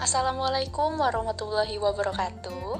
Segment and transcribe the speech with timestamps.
[0.00, 2.72] Assalamualaikum warahmatullahi wabarakatuh.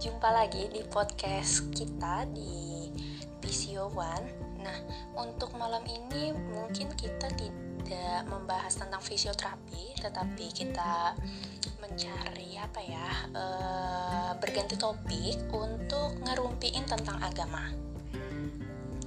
[0.00, 2.88] Jumpa lagi di podcast kita di
[3.36, 4.56] PCO One.
[4.64, 4.78] Nah,
[5.20, 11.12] untuk malam ini mungkin kita tidak membahas tentang fisioterapi, tetapi kita
[11.84, 13.44] mencari apa ya, e,
[14.40, 17.68] berganti topik untuk ngerumpiin tentang agama.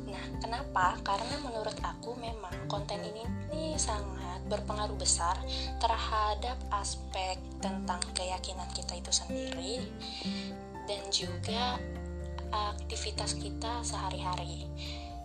[0.05, 0.93] Nah, kenapa?
[1.01, 5.38] Karena menurut aku memang konten ini nih sangat berpengaruh besar
[5.77, 9.75] terhadap aspek tentang keyakinan kita itu sendiri
[10.89, 11.77] dan juga
[12.52, 14.67] aktivitas kita sehari-hari.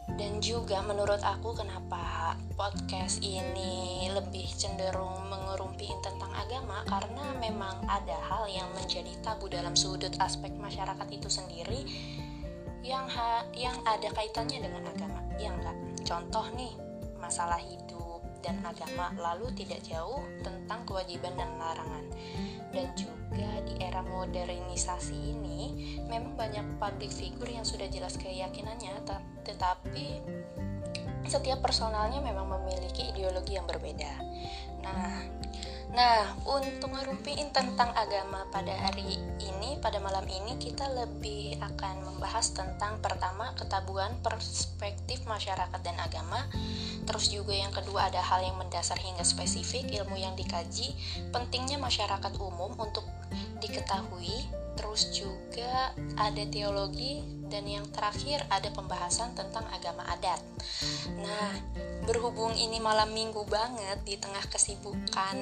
[0.07, 8.15] Dan juga menurut aku kenapa podcast ini lebih cenderung mengerumpiin tentang agama karena memang ada
[8.31, 11.83] hal yang menjadi tabu dalam sudut aspek masyarakat itu sendiri
[12.87, 15.21] yang ha yang ada kaitannya dengan agama.
[15.43, 15.75] Ya enggak?
[16.07, 16.71] Contoh nih,
[17.19, 17.86] masalah hidup
[18.47, 22.07] dan agama lalu tidak jauh tentang kewajiban dan larangan.
[22.71, 29.03] Dan juga di era modernisasi ini memang banyak public figure yang sudah jelas keyakinannya
[29.43, 30.23] tetapi
[31.27, 34.23] setiap personalnya memang memiliki ideologi yang berbeda.
[34.87, 35.27] Nah
[35.95, 42.51] Nah, untuk ngerumpiin tentang agama pada hari ini, pada malam ini kita lebih akan membahas
[42.53, 46.49] tentang pertama ketabuhan perspektif masyarakat dan agama.
[47.07, 50.91] Terus juga yang kedua ada hal yang mendasar hingga spesifik, ilmu yang dikaji,
[51.31, 53.07] pentingnya masyarakat umum untuk
[53.63, 60.43] diketahui, terus juga ada teologi dan yang terakhir ada pembahasan tentang agama adat.
[61.23, 61.51] Nah,
[62.07, 65.37] berhubung ini malam minggu banget di tengah kesibukan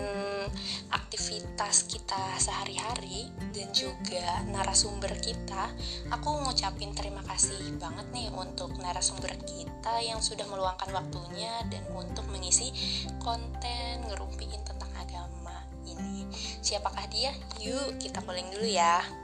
[0.92, 5.72] aktivitas kita sehari-hari dan juga narasumber kita,
[6.12, 12.24] aku ngucapin terima kasih banget nih untuk narasumber kita yang sudah meluangkan waktunya dan untuk
[12.32, 12.72] mengisi
[13.20, 16.24] konten ngerumpiin tentang agama ini.
[16.64, 17.32] Siapakah dia?
[17.60, 19.23] Yuk kita calling dulu ya.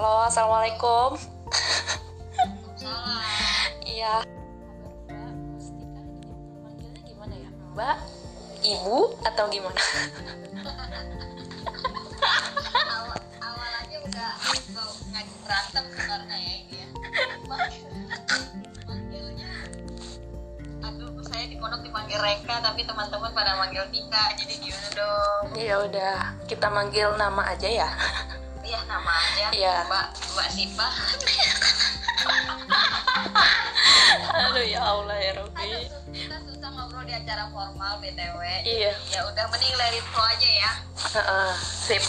[0.00, 1.12] Halo, assalamualaikum.
[2.80, 3.20] Salam.
[3.84, 4.24] Iya.
[6.64, 7.50] Manggilnya gimana ya?
[7.76, 7.96] Mbak,
[8.64, 9.76] Ibu atau gimana?
[12.96, 14.30] awal, awal aja udah
[15.12, 16.88] ngajak berantem sebenarnya ya ini ya.
[18.88, 19.52] Manggilnya
[20.80, 25.76] aduh saya di pondok dipanggil Reka tapi teman-teman pada manggil Tika jadi gimana dong Ya
[25.84, 27.92] udah, kita manggil nama aja ya.
[28.70, 29.74] Iya nama aja Iya.
[29.90, 30.86] Mbak Mbak Sipa
[34.30, 35.66] Aduh ya Allah ya Robi.
[36.10, 40.48] kita susah ngobrol di acara formal BTW Iya, ya udah mending let it flow aja
[40.48, 40.70] ya
[41.10, 42.02] heeh, sip.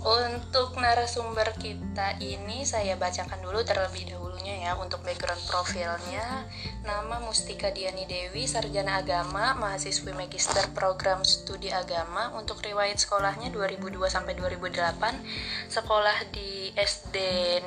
[0.00, 6.48] Untuk narasumber kita ini saya bacakan dulu terlebih dahulunya ya untuk background profilnya.
[6.88, 12.32] Nama Mustika Diani Dewi, sarjana agama, mahasiswi magister program studi agama.
[12.32, 15.20] Untuk riwayat sekolahnya 2002 sampai 2008,
[15.68, 17.16] sekolah di SD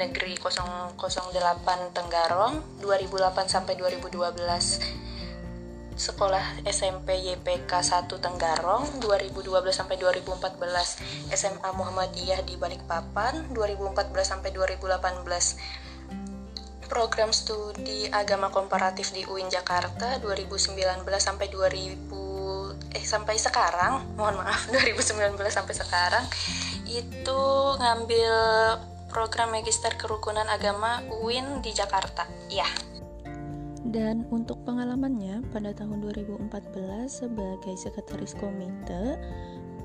[0.01, 0.97] Negeri 008
[1.93, 5.12] Tenggarong, 2008 sampai 2012
[5.95, 16.89] sekolah SMP YPK 1 Tenggarong 2012 sampai 2014 SMA Muhammadiyah di Balikpapan 2014 sampai 2018
[16.89, 20.77] program studi agama komparatif di UIN Jakarta 2019
[21.17, 26.21] sampai 2000 eh sampai sekarang mohon maaf 2019 sampai sekarang
[26.85, 27.41] itu
[27.81, 28.33] ngambil
[29.09, 32.25] program magister kerukunan agama UIN di Jakarta.
[32.49, 32.65] Ya
[33.93, 36.49] Dan untuk pengalamannya pada tahun 2014
[37.05, 39.21] sebagai sekretaris komite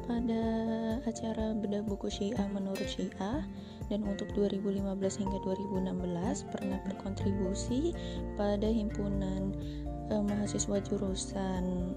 [0.08, 0.44] pada
[1.04, 3.44] acara bedah buku Syiah menurut Syiah
[3.92, 7.92] dan untuk 2015 hingga 2016 pernah berkontribusi
[8.40, 9.52] pada himpunan
[10.08, 11.92] eh, mahasiswa jurusan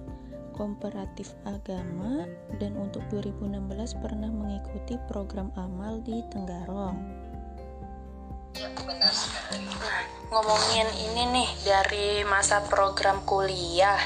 [0.52, 2.28] komparatif agama
[2.60, 7.21] dan untuk 2016 pernah mengikuti program amal di Tenggarong.
[8.56, 8.68] Ya
[9.12, 9.68] sekali
[10.32, 14.00] ngomongin ini nih dari masa program kuliah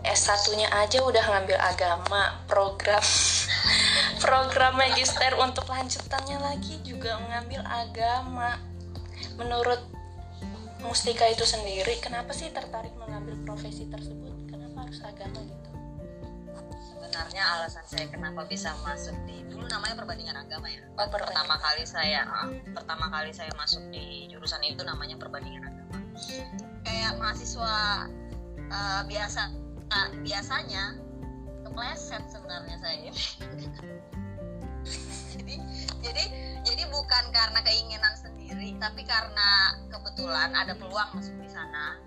[0.00, 3.04] S1-nya aja udah ngambil agama, program
[4.24, 8.56] program magister untuk lanjutannya lagi juga ngambil agama.
[9.36, 9.80] Menurut
[10.80, 14.48] Mustika itu sendiri, kenapa sih tertarik mengambil profesi tersebut?
[14.48, 15.59] Kenapa harus agama gitu?
[17.10, 20.78] Sebenarnya alasan saya kenapa bisa masuk di dulu namanya perbandingan agama ya.
[20.94, 21.42] Oh, perbandingan.
[21.42, 25.98] pertama kali saya ah, pertama kali saya masuk di jurusan itu namanya perbandingan agama.
[26.86, 28.06] Kayak mahasiswa
[28.62, 29.42] eh, biasa
[29.90, 31.02] ah, biasanya
[31.66, 33.10] kepleset sebenarnya saya
[35.34, 35.54] jadi
[36.06, 36.24] jadi
[36.62, 41.98] jadi bukan karena keinginan sendiri tapi karena kebetulan ada peluang masuk di sana.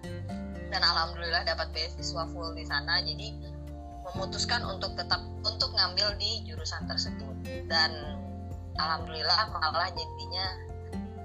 [0.71, 2.97] Dan alhamdulillah dapat beasiswa full di sana.
[3.03, 3.52] Jadi
[4.11, 7.33] memutuskan untuk tetap untuk ngambil di jurusan tersebut.
[7.67, 7.91] Dan
[8.75, 10.47] alhamdulillah malah jadinya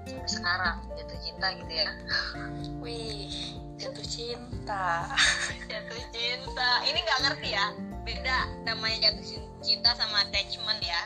[0.09, 1.89] sampai sekarang jatuh cinta gitu ya.
[2.83, 5.09] Wih, jatuh cinta.
[5.71, 6.69] jatuh cinta.
[6.85, 7.67] Ini nggak ngerti ya.
[8.05, 11.01] Beda namanya jatuh cin- cinta sama attachment ya.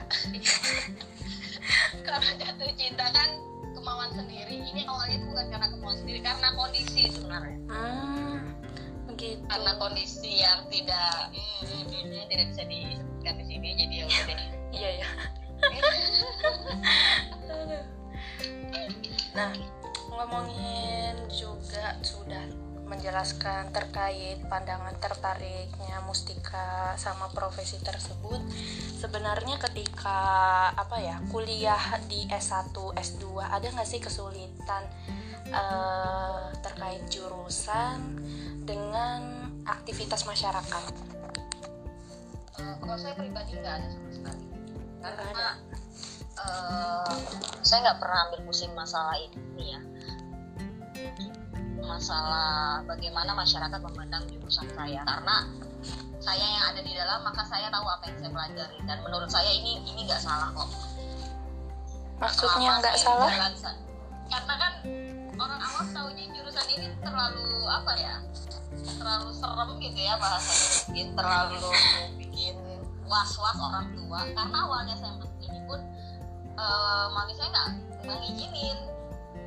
[2.08, 3.30] Karena jatuh cinta kan
[3.76, 4.64] kemauan sendiri.
[4.72, 7.58] Ini awalnya itu bukan karena kemauan sendiri karena kondisi sebenarnya.
[7.72, 8.36] Hmm,
[9.14, 9.46] begitu.
[9.48, 14.38] karena kondisi yang tidak hmm, tidak bisa disebutkan di sini jadi ya udah
[14.74, 15.10] Iya ya.
[19.38, 19.54] nah,
[20.10, 22.42] ngomongin juga sudah
[22.90, 28.42] menjelaskan terkait pandangan tertariknya Mustika sama profesi tersebut.
[28.98, 30.20] Sebenarnya ketika
[30.74, 34.84] apa ya kuliah di S1, S2 ada nggak sih kesulitan
[35.48, 38.20] eh, terkait jurusan
[38.64, 40.84] dengan aktivitas masyarakat?
[42.60, 44.44] Eh, kalau saya pribadi nggak ada sama sekali.
[45.04, 45.48] Karena
[46.40, 47.16] eh,
[47.64, 49.82] saya nggak pernah ambil pusing masalah ini ya.
[51.84, 55.04] Masalah bagaimana masyarakat memandang jurusan saya.
[55.04, 55.52] Karena
[56.24, 58.78] saya yang ada di dalam maka saya tahu apa yang saya pelajari.
[58.88, 60.70] Dan menurut saya ini ini nggak salah kok.
[62.24, 63.28] Maksudnya nggak salah?
[63.28, 63.54] jalan
[64.34, 64.74] karena kan
[65.38, 68.16] orang awam tahunya jurusan ini terlalu apa ya?
[68.74, 70.68] Terlalu serem gitu ya bahasanya.
[70.90, 71.70] Bikin terlalu
[72.18, 72.56] bikin
[73.06, 74.20] was-was orang tua.
[74.34, 75.80] Karena awalnya saya masuk ini pun
[76.58, 77.68] eh, mami saya nggak
[78.06, 78.80] nggak ngizinin.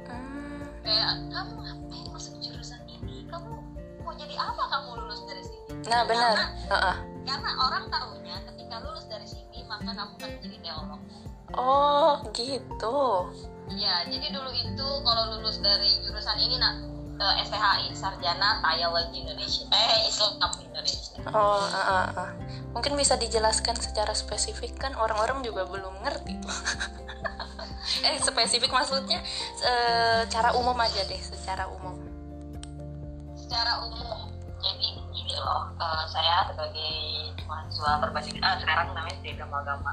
[0.06, 3.26] Hmm, kayak kamu ngapain masuk jurusan ini?
[3.30, 3.50] Kamu
[4.02, 5.66] mau jadi apa kamu lulus dari sini?
[5.86, 6.34] Nah benar.
[6.34, 6.96] Karena, Heeh.
[7.26, 11.02] karena orang tahunya ketika lulus dari sini maka kamu akan menjadi teolog.
[11.54, 12.98] Oh gitu.
[13.66, 16.74] Iya, jadi dulu itu kalau lulus dari jurusan ini nak
[17.18, 22.30] eh, STHI Sarjana Theology Indonesia eh Islam Indonesia Oh, ah, ah, ah.
[22.70, 26.38] mungkin bisa dijelaskan secara spesifik kan orang-orang juga belum ngerti
[28.06, 29.18] eh spesifik maksudnya
[29.58, 31.98] secara umum aja deh, secara umum.
[33.34, 34.15] secara umum
[35.36, 35.68] gini loh.
[35.76, 36.96] Eh, saya sebagai
[37.44, 39.92] mahasiswa berbasik ah sekarang namanya studi agama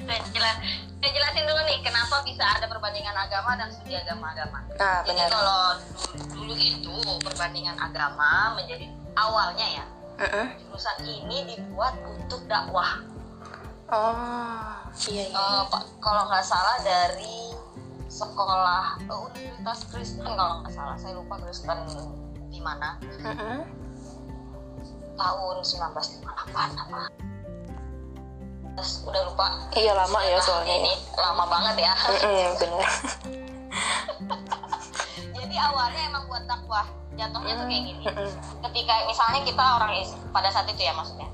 [0.00, 0.56] saya jelas
[1.00, 5.80] saya jelasin dulu nih kenapa bisa ada perbandingan agama dan studi agama-agama Nah jadi kalau
[6.36, 9.84] dulu, dulu itu perbandingan agama menjadi awalnya ya
[10.20, 10.46] Heeh.
[10.68, 13.00] jurusan ini dibuat untuk dakwah.
[13.88, 14.76] Oh
[15.08, 15.64] iya iya.
[15.64, 17.56] Pak, kalau nggak salah dari
[18.12, 20.94] sekolah eh, Universitas Kristen kalau nggak salah.
[21.00, 21.88] Saya lupa Kristen
[22.52, 23.00] di mana.
[23.00, 23.64] Heeh.
[25.20, 26.24] Tahun 1958
[26.80, 27.00] apa
[28.70, 30.72] Terus udah lupa Iya lama ya soalnya.
[30.74, 32.88] ini lama banget ya Heeh, benar.
[35.36, 38.02] jadi awalnya emang buat dakwah jatuhnya tuh kayak gini
[38.64, 41.28] ketika misalnya kita orang Is- pada saat itu ya maksudnya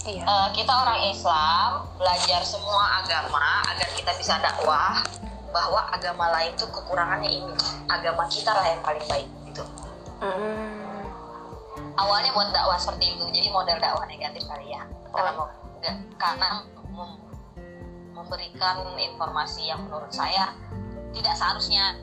[0.00, 0.24] Iya.
[0.24, 5.04] Eh, kita orang Islam belajar semua agama agar kita bisa dakwah
[5.50, 7.52] bahwa agama lain tuh kekurangannya ini
[7.84, 9.60] agama kita lah yang paling baik gitu
[10.20, 10.79] Hmm.
[11.96, 14.82] Awalnya buat dakwah seperti itu jadi model dakwah negatif kali ya.
[15.10, 15.46] Karena mau
[15.80, 16.48] nggak- karena
[16.90, 17.20] mem-
[18.14, 20.52] memberikan informasi yang menurut saya
[21.10, 21.96] tidak seharusnya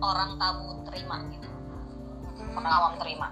[0.00, 1.48] orang tabu terima gitu.
[2.56, 3.28] Orang awam terima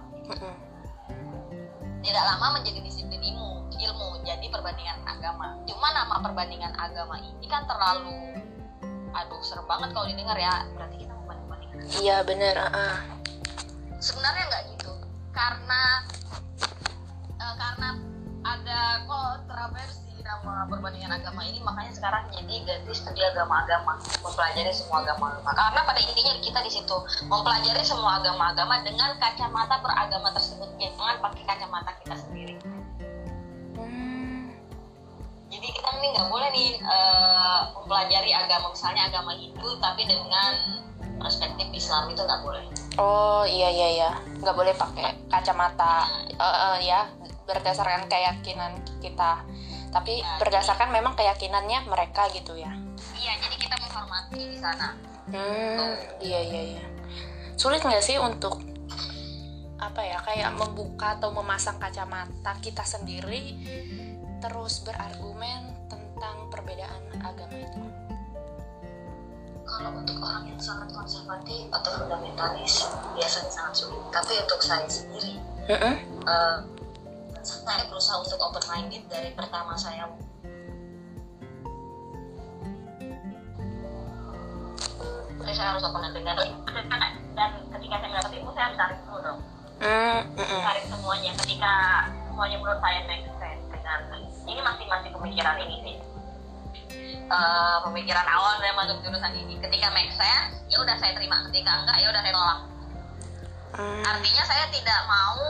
[2.05, 5.57] tidak lama menjadi disiplin ilmu ilmu jadi perbandingan agama.
[5.65, 8.37] Cuma nama perbandingan agama ini kan terlalu
[9.17, 10.69] aduh serem banget kalau didengar ya.
[10.77, 12.57] Berarti kita mau banding bandingkan Iya benar.
[14.05, 14.91] sebenarnya nggak gitu
[15.35, 15.83] karena
[17.43, 17.89] eh, karena
[18.47, 25.53] ada kontroversi nama perbandingan agama ini makanya sekarang jadi ganti studi agama-agama mempelajari semua agama-agama.
[25.53, 26.97] Karena pada intinya kita di situ
[27.29, 32.57] mempelajari semua agama-agama dengan kacamata beragama tersebut jangan pakai kacamata kita sendiri.
[35.55, 40.53] Jadi kita ini nggak boleh nih eh, mempelajari agama misalnya agama Hindu tapi dengan
[41.17, 42.65] perspektif Islam itu nggak boleh.
[42.95, 46.07] Oh iya iya iya, nggak boleh pakai kacamata.
[46.31, 47.07] Eh, eh, ya
[47.45, 49.45] berdasarkan keyakinan kita,
[49.93, 52.73] tapi Ya, berdasarkan memang keyakinannya mereka gitu ya.
[53.15, 54.97] iya jadi kita menghormati di sana.
[55.29, 56.85] Hmm iya iya iya.
[57.55, 58.61] Sulit nggak sih untuk
[59.77, 63.53] apa ya kayak membuka atau memasang kacamata kita sendiri
[64.41, 67.81] terus berargumen tentang perbedaan agama itu?
[69.75, 72.87] Kalau untuk orang yang sangat konservatif atau fundamentalis
[73.19, 74.03] biasanya sangat sulit.
[74.15, 75.95] Tapi untuk saya sendiri Heeh.
[76.07, 76.59] eh,
[77.45, 80.09] saya berusaha untuk open minded dari pertama saya.
[85.55, 86.35] Saya harus open dengan
[87.35, 89.41] dan ketika saya mendapat ilmu saya harus tarik dulu dong.
[89.79, 90.61] Mm, mm.
[90.67, 91.31] tarik semuanya.
[91.39, 91.73] Ketika
[92.27, 94.01] semuanya menurut saya make sense dengan
[94.51, 95.97] ini masih masih pemikiran ini sih
[97.25, 99.57] Eh, pemikiran awal saya masuk jurusan ini.
[99.57, 101.41] Ketika make sense ya udah saya terima.
[101.49, 102.61] Ketika enggak ya udah saya tolak.
[103.75, 105.41] Hmm, artinya saya tidak mau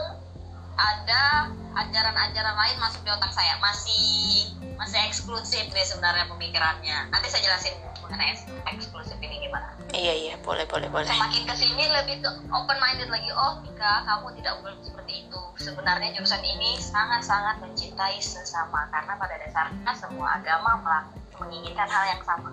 [0.75, 3.59] ada ajaran-ajaran lain masuk di otak saya.
[3.59, 7.11] Masih masih eksklusif nih sebenarnya pemikirannya.
[7.11, 7.75] Nanti saya jelasin
[8.07, 8.39] mengenai
[8.71, 9.75] eksklusif ini gimana.
[9.91, 10.33] Iya iya.
[10.47, 11.11] Boleh boleh boleh.
[11.11, 12.23] semakin ke sini lebih
[12.55, 13.27] open minded lagi.
[13.35, 15.41] Oh Tika kamu tidak boleh seperti itu.
[15.59, 18.87] Sebenarnya jurusan ini sangat-sangat mencintai sesama.
[18.95, 22.49] Karena pada dasarnya semua agama melak- menginginkan hal yang sama.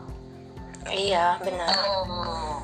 [0.88, 1.68] Iya benar.
[1.70, 2.58] Oh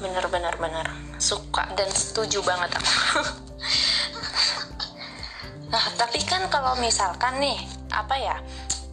[0.00, 0.86] benar benar benar.
[1.20, 2.92] Suka dan setuju banget aku.
[5.72, 7.60] nah tapi kan kalau misalkan nih
[7.94, 8.36] apa ya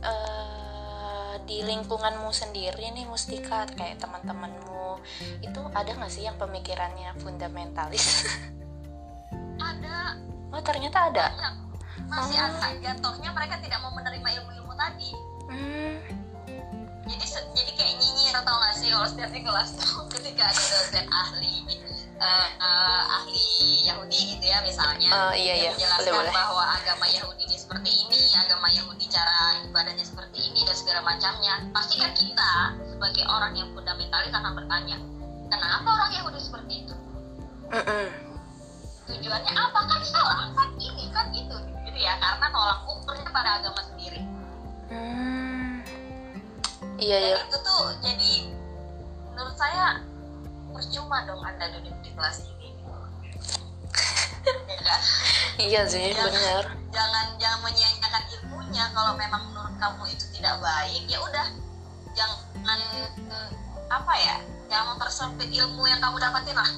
[0.05, 5.01] eh, di lingkunganmu sendiri nih Mustika kayak teman-temanmu
[5.41, 8.27] itu ada nggak sih yang pemikirannya fundamentalis?
[9.71, 10.19] ada.
[10.51, 11.25] Oh ternyata ada.
[11.33, 11.55] banyak.
[12.07, 12.67] Masih ada.
[12.83, 15.11] Jatuhnya mereka tidak mau menerima ilmu-ilmu tadi.
[15.47, 15.97] Hmm,
[17.07, 21.05] jadi jadi kayak nyinyir atau nggak sih kalau setiap di kelas tuh ketika ada dosen
[21.07, 21.55] ahli
[22.17, 23.47] eh, eh, ahli
[23.87, 25.71] Yahudi gitu ya misalnya Oh, iya, iya.
[25.71, 26.33] menjelaskan Boleh, boleh.
[26.35, 31.53] bahwa agama Yahudi ini seperti ini agama Yahudi cara ibadahnya seperti ini dan segala macamnya
[31.71, 32.51] pasti kan kita
[32.91, 34.97] sebagai orang yang fundamentalis akan bertanya
[35.47, 36.95] kenapa orang Yahudi seperti itu
[37.71, 38.07] mm-mm.
[39.07, 41.55] tujuannya apa kan salah kan ini kan itu
[41.87, 44.19] gitu ya karena tolak ukurnya pada agama sendiri.
[46.97, 47.35] Iya iya.
[47.37, 48.31] dan itu tuh jadi
[49.29, 50.01] menurut saya
[50.73, 52.73] percuma dong anda duduk di kelas ini
[54.69, 55.01] ya kan?
[55.61, 56.63] Iya sih benar.
[56.89, 61.47] jangan jangan menyia-nyiakan ilmunya kalau memang menurut kamu itu tidak baik ya udah
[62.17, 62.79] jangan
[63.13, 63.49] mm,
[63.93, 64.35] apa ya
[64.65, 66.71] jangan mempersempit ilmu yang kamu dapatin lah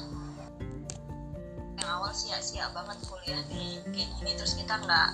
[1.79, 5.09] yang awal sia-sia banget kuliah di kayak gini terus kita nggak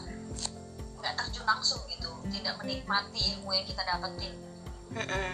[0.97, 4.33] nggak terjun langsung gitu tidak menikmati ilmu yang kita dapetin
[4.93, 5.31] Mm-mm.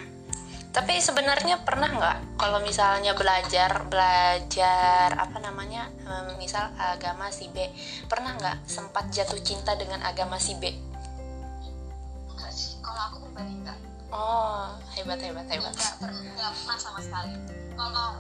[0.72, 5.92] Tapi sebenarnya pernah nggak kalau misalnya belajar belajar apa namanya
[6.40, 7.68] misal agama si B
[8.08, 10.72] pernah nggak sempat jatuh cinta dengan agama si B?
[12.32, 13.78] enggak sih kalau aku pribadi enggak
[14.12, 15.76] Oh hebat hebat hebat.
[15.76, 17.36] nggak pernah sama sekali
[17.76, 18.20] kalau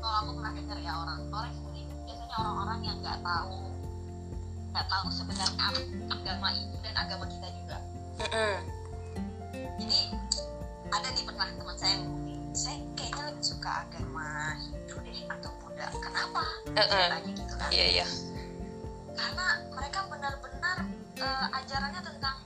[0.00, 1.52] kalau aku pernah dengar ya orang orang
[2.08, 3.56] biasanya orang-orang yang nggak tahu
[4.72, 5.68] nggak tahu sebenarnya
[6.08, 7.76] agama itu dan agama kita juga
[8.24, 8.54] Mm-mm.
[9.80, 10.00] jadi
[10.90, 12.06] ada nih pernah teman saya yang
[12.50, 14.28] saya kayaknya lebih suka agama
[14.58, 16.42] Hindu deh atau Buddha kenapa
[16.74, 17.06] Eh-eh.
[17.08, 18.06] tanya gitu kan Iya iya.
[19.14, 20.76] karena mereka benar-benar
[21.16, 22.36] eh, ajarannya tentang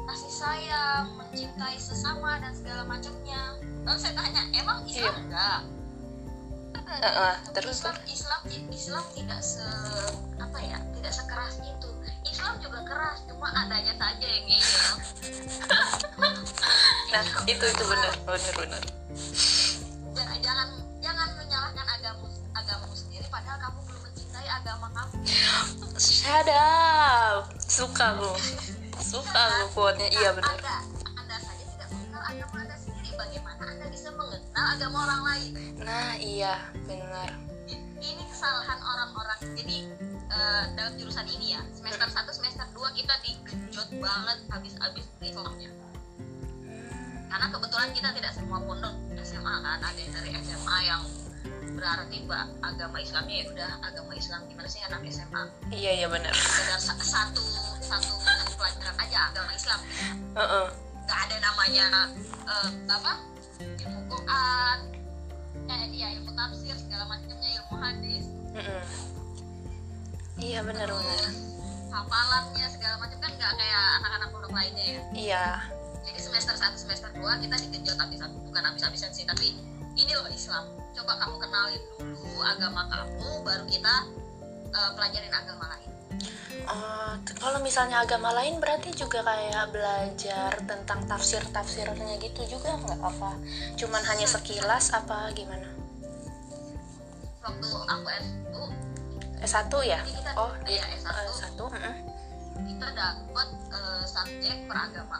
[0.00, 3.54] kasih sayang, mencintai sesama dan segala macamnya.
[3.86, 5.22] Lalu saya tanya, emang Islam Iya.
[5.22, 5.60] enggak?
[6.76, 7.34] Eh-eh.
[7.56, 9.64] Terus Islam, Islam, Islam tidak se
[10.36, 11.90] apa ya, tidak sekeras itu.
[12.28, 14.94] Islam juga keras, cuma adanya saja yang ngeyel.
[17.12, 18.82] nah itu itu benar benar benar.
[20.12, 20.68] Jangan jangan
[21.00, 25.16] jangan menyalahkan agama agamamu sendiri, padahal kamu belum mencintai agama kamu.
[25.96, 27.48] Shut up.
[27.64, 28.36] Suka gue.
[29.00, 30.08] Suka gue quote-nya.
[30.12, 30.56] Iya benar.
[34.60, 35.52] Mengenal agama orang lain?
[35.80, 37.32] Nah iya benar.
[37.96, 39.76] ini kesalahan orang-orang jadi
[40.26, 45.68] eh, dalam jurusan ini ya semester 1 semester 2 kita digenjot banget habis-habis Islamnya
[47.28, 48.90] karena kebetulan kita tidak semua pondok
[49.22, 51.02] SMA kan ada yang dari SMA yang
[51.72, 56.32] berarti mbak agama Islamnya ya udah agama Islam gimana sih anak SMA Iya iya benar.
[56.32, 57.44] sekedar sa- satu
[57.80, 58.12] satu
[58.56, 59.80] pelajaran aja agama Islam
[60.34, 60.66] Heeh.
[61.04, 61.84] nggak ada namanya
[62.42, 63.12] eh, apa
[64.10, 64.78] Quran
[65.66, 68.82] eh iya ilmu tafsir segala macamnya ilmu hadis Mm-mm.
[70.36, 71.20] Iya benar benar.
[71.90, 75.44] hafalannya segala macam kan nggak kayak anak-anak pondok lainnya ya Iya.
[76.00, 79.58] jadi semester 1 semester 2 kita digenjot habis bukan habis-habisan sih tapi
[79.94, 83.94] ini loh Islam coba kamu kenalin dulu agama kamu baru kita
[84.70, 85.89] eh, pelajarin agama lain
[87.20, 93.36] T- kalau misalnya agama lain berarti juga kayak belajar tentang tafsir-tafsirnya gitu juga nggak apa?
[93.76, 95.80] Cuman hanya sekilas apa gimana?
[97.40, 98.54] waktu aku S1
[99.40, 100.00] S1 ya?
[100.04, 101.08] kita Oh, ya S1
[101.40, 101.56] S1.
[101.56, 101.94] mm-mm.
[102.68, 105.18] kita dapat eh, subjek peragama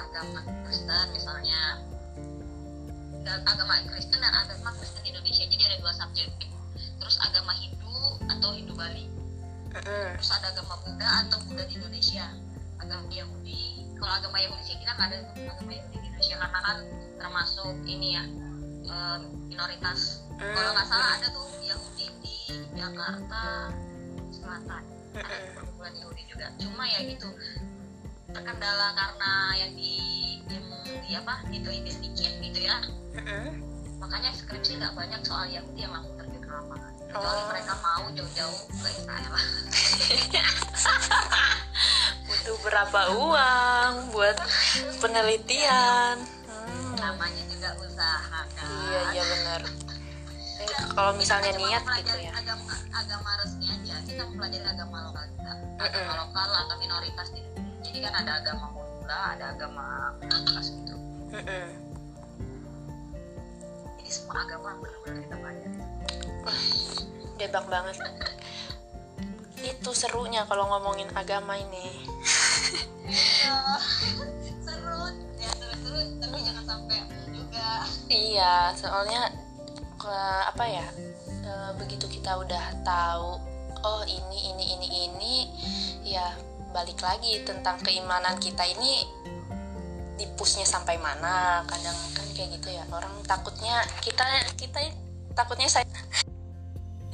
[0.00, 1.60] agama Kristen misalnya
[3.24, 6.28] dan agama Kristen dan agama Kristen Indonesia jadi ada dua subjek
[6.96, 9.04] terus agama Hindu atau Hindu Bali
[9.74, 12.26] Terus ada agama Buddha atau Buddha di Indonesia
[12.78, 16.78] agama Yahudi kalau agama Yahudi sih kita nggak ada agama Yahudi di Indonesia karena kan
[17.16, 18.24] termasuk ini ya
[19.48, 20.22] minoritas.
[20.36, 22.36] Kalau nggak salah ada tuh Yahudi di
[22.76, 23.72] Jakarta
[24.28, 24.82] Selatan.
[25.14, 26.46] Ada perkumpulan Yahudi juga.
[26.58, 27.28] Cuma ya gitu
[28.34, 29.96] terkendala karena yang di
[31.06, 32.76] di apa diteliti dikit gitu ya.
[33.98, 37.46] Makanya skripsi nggak banyak soal Yahudi yang langsung terjun ke lapangan kecuali Oh.
[37.46, 39.32] mereka mau jauh-jauh ke Israel.
[42.26, 44.36] Butuh berapa uang buat
[44.98, 46.16] penelitian?
[46.44, 46.96] Hmm.
[46.96, 48.18] namanya juga usaha
[48.50, 49.60] kan iya iya benar.
[50.58, 52.32] Eh, kalau misalnya Kita cuma niat gitu ya.
[52.34, 53.94] agama agama resmi aja.
[54.02, 56.16] Kita mempelajari agama lokal kita agama Mm-mm.
[56.18, 57.40] lokal atau minoritas di
[57.84, 59.84] jadi kan ada agama Buddha ada agama
[60.18, 60.94] minoritas gitu
[61.30, 61.66] Mm-mm.
[63.94, 65.73] jadi semua agama benar-benar kita pelajari
[67.40, 67.96] Debak banget.
[69.60, 72.04] Itu serunya kalau ngomongin agama ini.
[74.64, 79.28] Seru ya seru-seru tapi jangan sampai juga iya soalnya
[80.00, 80.16] ke
[80.48, 80.86] apa ya
[81.44, 83.36] e, begitu kita udah tahu
[83.84, 85.34] oh ini ini ini ini
[86.08, 86.32] ya
[86.72, 89.04] balik lagi tentang keimanan kita ini
[90.18, 91.62] dipusnya sampai mana.
[91.68, 94.24] Kadang kan kayak gitu ya orang takutnya kita
[94.58, 94.90] kita
[95.38, 95.86] takutnya saya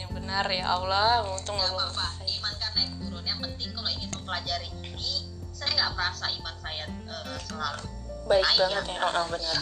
[0.00, 1.28] yang benar ya Allah.
[1.28, 2.06] Untung nggak apa-apa.
[2.24, 3.24] iman kan naik turun.
[3.28, 7.84] Yang penting kalau ingin mempelajari ini saya nggak merasa iman saya eh, selalu
[8.24, 8.98] baik naik banget ya.
[9.04, 9.60] oh, oh, benar.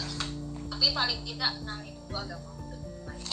[0.71, 3.27] Tapi paling tidak kenali dulu agama lebih baik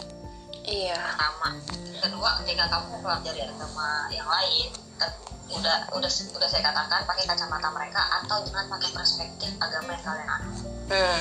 [0.67, 0.99] iya.
[0.99, 1.49] Pertama.
[1.97, 7.71] Kedua ketika kamu mempelajari agama yang lain te- udah udah udah saya katakan pakai kacamata
[7.71, 10.55] mereka atau jangan pakai perspektif agama yang kalian anut.
[10.91, 11.19] Hmm,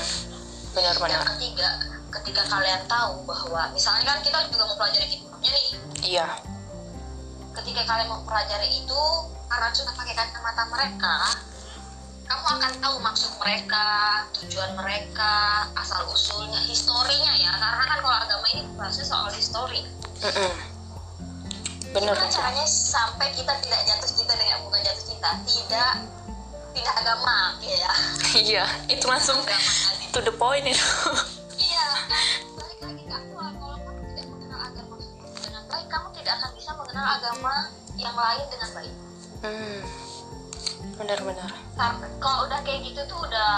[0.74, 1.26] benar yang benar.
[1.38, 1.68] ketiga
[2.20, 5.68] ketika kalian tahu bahwa misalnya kan kita juga mempelajari kitabnya nih.
[6.02, 6.28] Iya.
[7.56, 9.02] Ketika kalian mempelajari itu
[9.46, 11.14] karena sudah pakai kacamata mereka
[12.26, 13.86] kamu akan tahu maksud mereka
[14.34, 17.54] tujuan mereka asal usulnya historinya ya.
[17.54, 19.86] Karena kan kalau agama ini bahasnya soal histori.
[20.22, 20.52] Mm-mm.
[21.94, 25.30] benar gimana caranya sampai kita tidak jatuh cinta dengan bukan jatuh cinta?
[25.46, 25.94] Tidak.
[26.76, 27.92] Tidak agama ya.
[28.36, 29.38] Iya itu langsung
[30.12, 30.76] to the point itu
[31.60, 31.86] iya
[32.56, 34.94] balik lagi ke aktual kalau kamu tidak mengenal agama
[35.42, 37.54] dengan baik kamu tidak akan bisa mengenal agama
[37.96, 38.94] yang lain dengan baik
[39.44, 39.80] hmm,
[41.00, 41.50] benar-benar
[42.20, 43.54] kalau udah kayak gitu tuh udah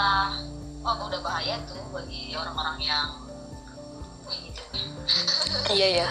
[0.83, 3.07] oh udah bahaya tuh bagi orang-orang yang
[4.27, 4.61] kayak gitu
[5.75, 6.09] iya ya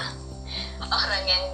[0.89, 1.45] orang yang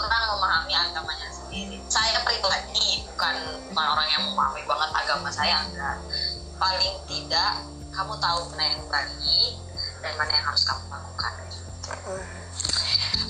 [0.00, 1.76] kurang memahami agamanya sendiri.
[1.90, 3.34] Saya pribadi bukan
[3.68, 5.98] bukan orang yang memahami banget agama saya enggak.
[6.56, 9.52] Paling tidak kamu tahu mana yang baik
[10.00, 11.32] dan mana yang harus kamu lakukan.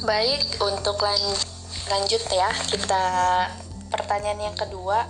[0.02, 1.40] baik untuk lan-
[1.88, 3.02] lanjut ya kita
[3.88, 5.08] pertanyaan yang kedua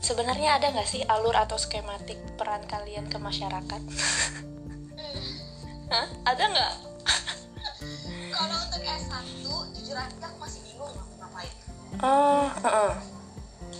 [0.00, 3.82] sebenarnya ada nggak sih alur atau skematik peran kalian ke masyarakat
[5.90, 6.06] Hah?
[6.24, 6.74] ada nggak
[8.30, 9.20] Kalau untuk S1
[9.74, 11.54] jujur aja aku masih bingung mau ngapain.
[12.00, 12.92] oh heeh.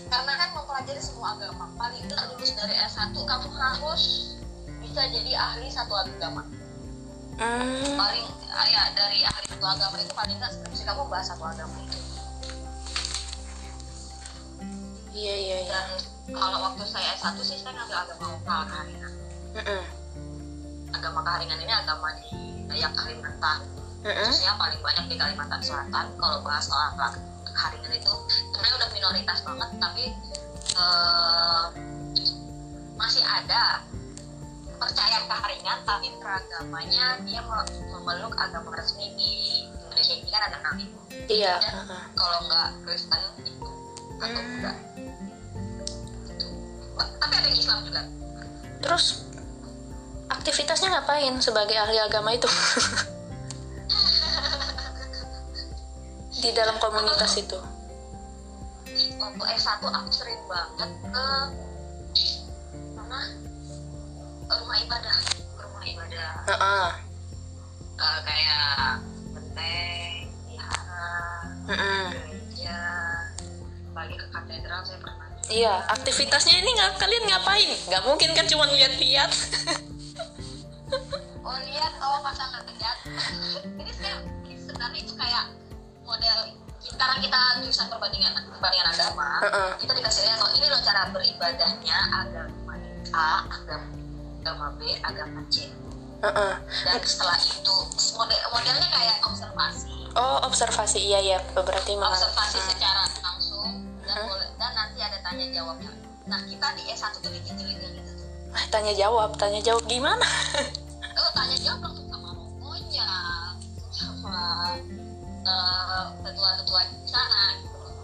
[0.05, 1.65] Karena kan mempelajari semua agama.
[1.79, 4.03] Paling tidak lulus dari S1 kamu harus
[4.91, 6.43] bisa jadi ahli satu agama.
[7.39, 11.47] Hmm, paling ah, ya dari ahli satu agama itu paling nggak skripsi kamu bahas satu
[11.47, 11.97] agama itu
[15.15, 15.87] iya iya iya dan
[16.37, 19.13] kalau waktu saya S1 sih saya ngambil agama lokal keharingan
[19.57, 19.81] Mm-mm.
[20.93, 22.29] agama keharingan ini agama di
[22.69, 23.59] Dayak Kalimantan
[24.05, 24.27] Mm-mm.
[24.27, 26.93] khususnya paling banyak di Kalimantan Selatan kalau bahas soal
[27.47, 28.13] keharingan itu
[28.53, 30.05] sebenarnya udah minoritas banget tapi
[30.77, 31.65] eh,
[33.01, 33.81] masih ada
[34.81, 39.31] kepercayaan keharingan tapi beragamanya dia me- memeluk agama resmi di
[39.69, 40.97] Indonesia ini kan ada enam itu
[41.29, 41.85] iya Dan
[42.17, 43.69] kalau nggak Kristen itu
[44.17, 44.41] atau Hmm.
[44.41, 44.73] Buddha
[46.25, 46.47] Gitu.
[46.97, 48.01] tapi ada yang Islam juga.
[48.81, 49.05] Terus
[50.27, 52.49] aktivitasnya ngapain sebagai ahli agama itu?
[56.33, 57.57] Di dalam komunitas itu?
[59.15, 61.25] Waktu S1 aku sering banget ke
[62.91, 63.19] mana
[64.59, 65.17] rumah ibadah
[65.55, 66.87] rumah ibadah Heeh.
[68.01, 68.97] Eh, kayak
[69.31, 71.13] benteng wihara
[71.69, 72.05] Mm-mm.
[72.11, 72.79] gereja
[73.93, 75.51] balik ke katedral saya pernah juga.
[75.51, 77.69] Iya, aktivitasnya ini nggak kalian ngapain?
[77.91, 79.31] Nggak mungkin kan cuma lihat-lihat.
[81.45, 82.97] oh lihat oh masa nggak lihat
[83.81, 84.15] ini saya
[84.47, 85.45] sebenarnya itu kayak
[86.05, 86.37] model
[86.81, 89.71] karena kita jurusan perbandingan perbandingan agama Heeh.
[89.81, 92.73] kita dikasih lihat oh ini loh cara beribadahnya agama
[93.11, 94.00] A agama
[94.41, 95.69] agama B agama C.
[96.21, 96.53] Uh -uh.
[96.85, 97.75] dan setelah itu
[98.17, 100.09] model modelnya kayak observasi.
[100.17, 100.99] Oh observasi.
[101.01, 102.09] Iya ya berarti mah.
[102.09, 102.65] observasi uh.
[102.73, 104.25] secara langsung dan, uh.
[104.25, 105.91] boleh, dan nanti ada tanya jawabnya
[106.29, 108.11] nah kita di S1 tuh ah, digitilin gitu
[108.69, 110.23] tanya jawab tanya jawab gimana?
[111.11, 113.03] Oh, Lo tanya jawab langsung sama romonya
[113.91, 114.79] sama
[115.43, 117.43] eh, ketua-ketua di sana.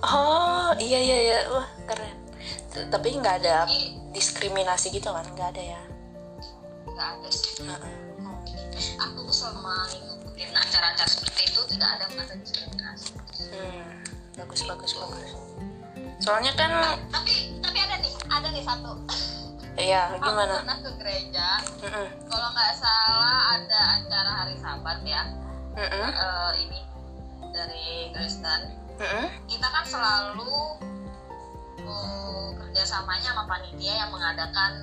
[0.04, 1.40] Oh iya iya iya.
[1.48, 2.16] Wah keren.
[2.92, 3.64] Tapi nggak ada
[4.12, 5.24] diskriminasi gitu kan?
[5.40, 5.82] Nggak ada ya?
[6.98, 7.62] Nggak ada sih.
[8.98, 13.14] Aku selama ngikutin acara-acara seperti itu tidak ada ada diskriminasi.
[13.54, 13.86] hmm,
[14.34, 15.32] bagus bagus bagus
[16.18, 16.70] soalnya kan
[17.14, 18.94] Tapi tapi ada nih, ada nih satu.
[19.78, 21.48] iya Aku gimana pernah ke gereja.
[21.86, 22.08] Mm-mm.
[22.26, 25.24] Kalau nggak salah ada acara hari Sabat ya.
[25.78, 26.10] Mm-mm.
[26.10, 26.80] Eh, ini
[27.54, 28.74] dari Kristen.
[28.98, 29.26] Mm-mm.
[29.46, 30.82] Kita kan selalu
[31.86, 34.74] uh, kerjasamanya sama panitia yang mengadakan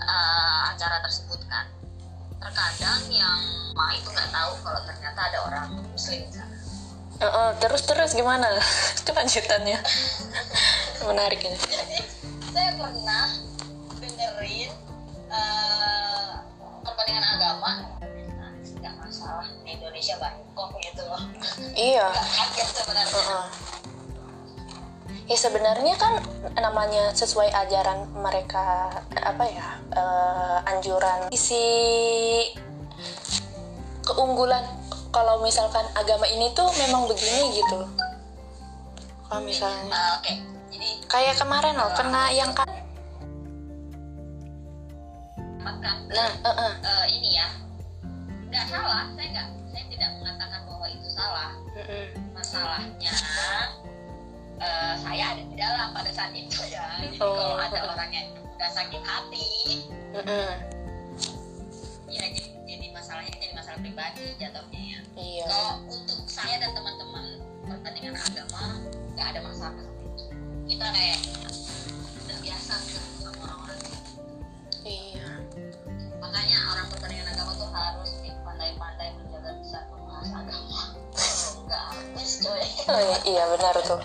[0.00, 1.66] eh, acara tersebut kan.
[2.40, 3.40] Terkadang yang
[3.76, 6.56] ma itu nggak tahu kalau ternyata ada orang Muslim di sana.
[7.20, 8.48] Heeh, terus terus gimana
[9.06, 9.76] kelanjutannya
[11.08, 11.98] menarik ini Jadi
[12.48, 13.28] saya pernah
[14.00, 14.72] dengerin
[15.28, 16.32] eh,
[16.80, 17.72] perbandingan agama.
[18.40, 21.22] Nah, nggak masalah di Indonesia banyak kok gitu loh.
[21.76, 23.12] iya Nggak kaget sebenarnya.
[23.12, 23.46] Heeh.
[25.30, 26.18] Ya sebenarnya kan
[26.58, 31.62] namanya sesuai ajaran mereka apa ya eh, anjuran isi
[34.02, 34.66] keunggulan
[35.14, 37.86] kalau misalkan agama ini tuh memang begini gitu.
[39.30, 40.18] Kalau misalnya Ah,
[40.74, 42.66] jadi kayak kemarin loh kena yang kan
[46.10, 46.74] nah eh, eh.
[46.82, 47.46] eh, ini ya
[48.50, 52.06] nggak salah saya nggak saya tidak mengatakan bahwa itu salah Mm-mm.
[52.34, 53.12] masalahnya
[54.60, 56.84] eh, saya ada di dalam pada saat itu ya.
[57.00, 57.32] Jadi Oh.
[57.34, 59.48] kalau ada orang yang udah sakit hati
[60.12, 60.52] Mm-mm.
[62.12, 65.00] ya jadi jadi masalahnya jadi masalah pribadi jatuhnya ya.
[65.16, 65.44] Iya.
[65.48, 67.24] Kalau untuk saya dan teman-teman
[67.64, 68.64] pertandingan agama
[69.16, 69.86] nggak ada masalah
[70.68, 71.20] kita kayak
[72.28, 72.74] udah biasa
[73.24, 73.80] sama orang-orang.
[74.84, 75.28] Iya.
[76.20, 78.10] Makanya orang pertandingan agama tuh harus
[78.44, 84.00] pandai-pandai menjaga Kalau nggak habis coy oh, iya, iya benar tuh.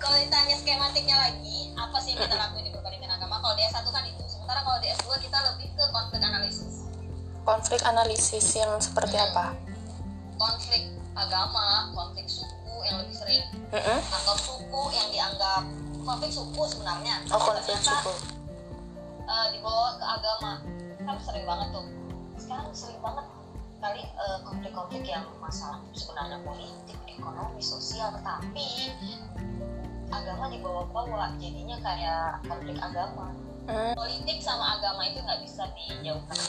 [0.00, 3.36] Kalau ditanya skematiknya lagi apa sih yang kita lakuin di perbandingan agama?
[3.38, 4.22] Kalau di S1 kan itu.
[4.26, 6.74] Sementara kalau di S2 kita lebih ke konflik analisis.
[7.44, 9.54] Konflik analisis yang seperti apa?
[10.40, 13.42] Konflik agama konflik suku yang lebih sering.
[13.70, 13.98] Mm-mm.
[14.02, 15.62] atau suku yang dianggap
[16.02, 17.22] konflik suku sebenarnya.
[17.30, 18.12] Oh konflik Ternyata, suku.
[19.28, 20.52] eh, dibawa ke agama.
[21.06, 21.86] Kan sering banget tuh.
[22.40, 23.26] Sekarang sering banget
[23.80, 28.92] kali eh, konflik-konflik yang masalah sebenarnya politik ekonomi sosial tapi
[30.10, 33.94] agama dibawa-bawa jadinya kayak konflik agama Hmm.
[33.94, 36.40] politik sama agama itu nggak bisa dijauhkan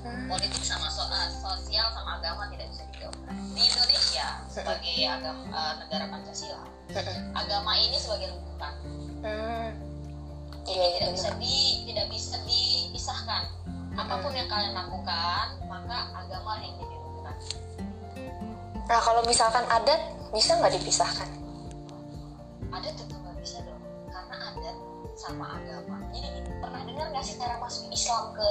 [0.00, 0.26] Hmm.
[0.26, 5.72] politik sama so- eh, sosial sama agama tidak bisa dijauhkan di Indonesia sebagai agama eh,
[5.78, 7.36] negara Pancasila Mm-mm.
[7.36, 8.72] agama ini sebagai rujukan
[9.20, 9.68] Hmm.
[10.62, 11.42] jadi Iya, iya, tidak bisa benar.
[11.42, 13.42] di tidak bisa dipisahkan
[14.00, 17.36] apa pun yang kalian lakukan maka agama yang jadi rujukan
[18.90, 20.00] Nah, kalau misalkan adat
[20.34, 21.30] bisa nggak dipisahkan?
[22.70, 24.76] ada tentu nggak bisa dong karena adat
[25.14, 28.50] sama agama jadi pernah dengar nggak sih cara masuk Islam ke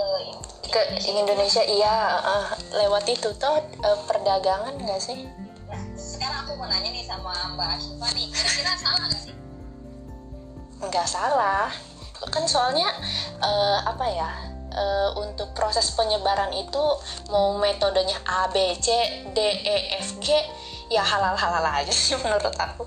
[0.69, 2.45] Ke Indonesia iya eh,
[2.77, 5.25] lewat itu toh eh, perdagangan nggak sih?
[5.65, 9.35] Nah, sekarang aku mau nanya nih sama Mbak Ashifa nih kira-kira salah nggak sih
[10.79, 11.67] Nggak salah.
[12.29, 12.88] Kan soalnya
[13.39, 14.29] eh, apa ya?
[14.69, 16.84] Eh, untuk proses penyebaran itu
[17.27, 18.89] mau metodenya A, B, C,
[19.29, 20.34] D, E, F, G
[20.88, 22.86] ya halal-halal aja sih menurut aku.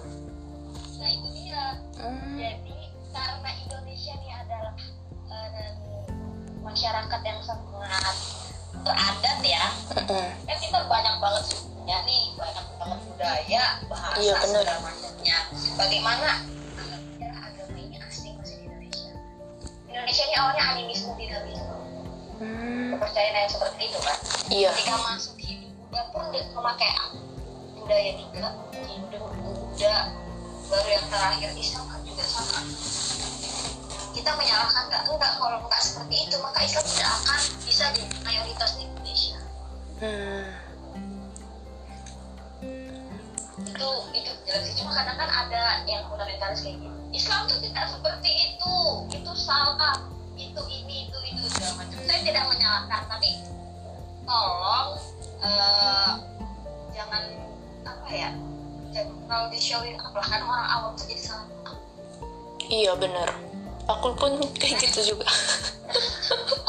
[0.96, 2.34] nah itu dia Hmm.
[2.34, 2.74] jadi
[3.10, 4.74] karena Indonesia adalah
[5.30, 5.70] eh,
[6.58, 8.16] masyarakat yang sangat
[8.82, 9.64] beradat ya
[9.94, 10.26] Mm-mm.
[10.42, 15.36] kan kita banyak banget sukunya nih banyak banget budaya bahasa Iya, segala macamnya
[15.78, 16.30] bagaimana
[19.92, 21.68] Indonesia ini awalnya animisme dinamisme
[22.42, 22.96] Hmm.
[22.98, 24.16] kepercayaan yang seperti itu kan
[24.50, 24.74] Iya.
[24.74, 26.90] ketika masuk Hindu Buddha pun memakai
[27.78, 28.48] budaya tiga
[28.82, 29.94] Hindu Buddha
[30.66, 32.64] baru yang terakhir Islam kan juga sama.
[34.16, 35.02] Kita menyalahkan nggak?
[35.06, 39.38] Enggak kalau nggak seperti itu maka Islam tidak akan bisa jadi mayoritas di Indonesia.
[40.02, 40.46] Hmm.
[43.62, 44.74] itu itu jelas sih.
[44.82, 48.76] Cuma kadang kan ada yang fundamentalis kayak gitu Islam tuh tidak seperti itu
[49.12, 50.00] itu salah
[50.34, 53.30] itu ini itu itu segala macam saya tidak menyalahkan tapi
[54.24, 54.88] tolong
[55.44, 56.12] eh,
[56.96, 57.22] jangan
[57.84, 58.30] apa ya
[58.92, 61.48] jangan di showing up lah karena orang awam tuh jadi salah.
[62.68, 63.28] Iya bener.
[63.88, 65.26] Aku pun kayak gitu juga.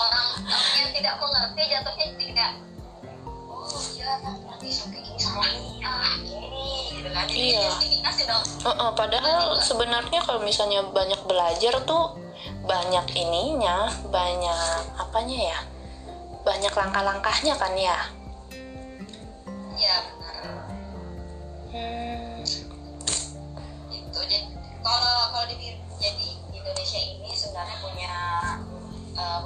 [0.04, 2.54] orang orang yang tidak mengerti jatuhnya kayak
[3.48, 4.20] oh iya
[4.64, 6.14] gini salah nih ah
[6.90, 7.68] gitu kan jadi Iya.
[8.24, 12.16] dong Heeh, padahal sebenarnya kalau misalnya banyak belajar tuh
[12.64, 15.60] banyak ininya, banyak apanya ya,
[16.48, 17.98] banyak langkah-langkahnya kan ya.
[19.76, 20.64] iya benar.
[21.76, 22.40] Hmm,
[23.92, 24.48] itu jadi
[24.80, 28.14] kalau kalau di jadi Indonesia ini sebenarnya punya
[29.20, 29.42] eh,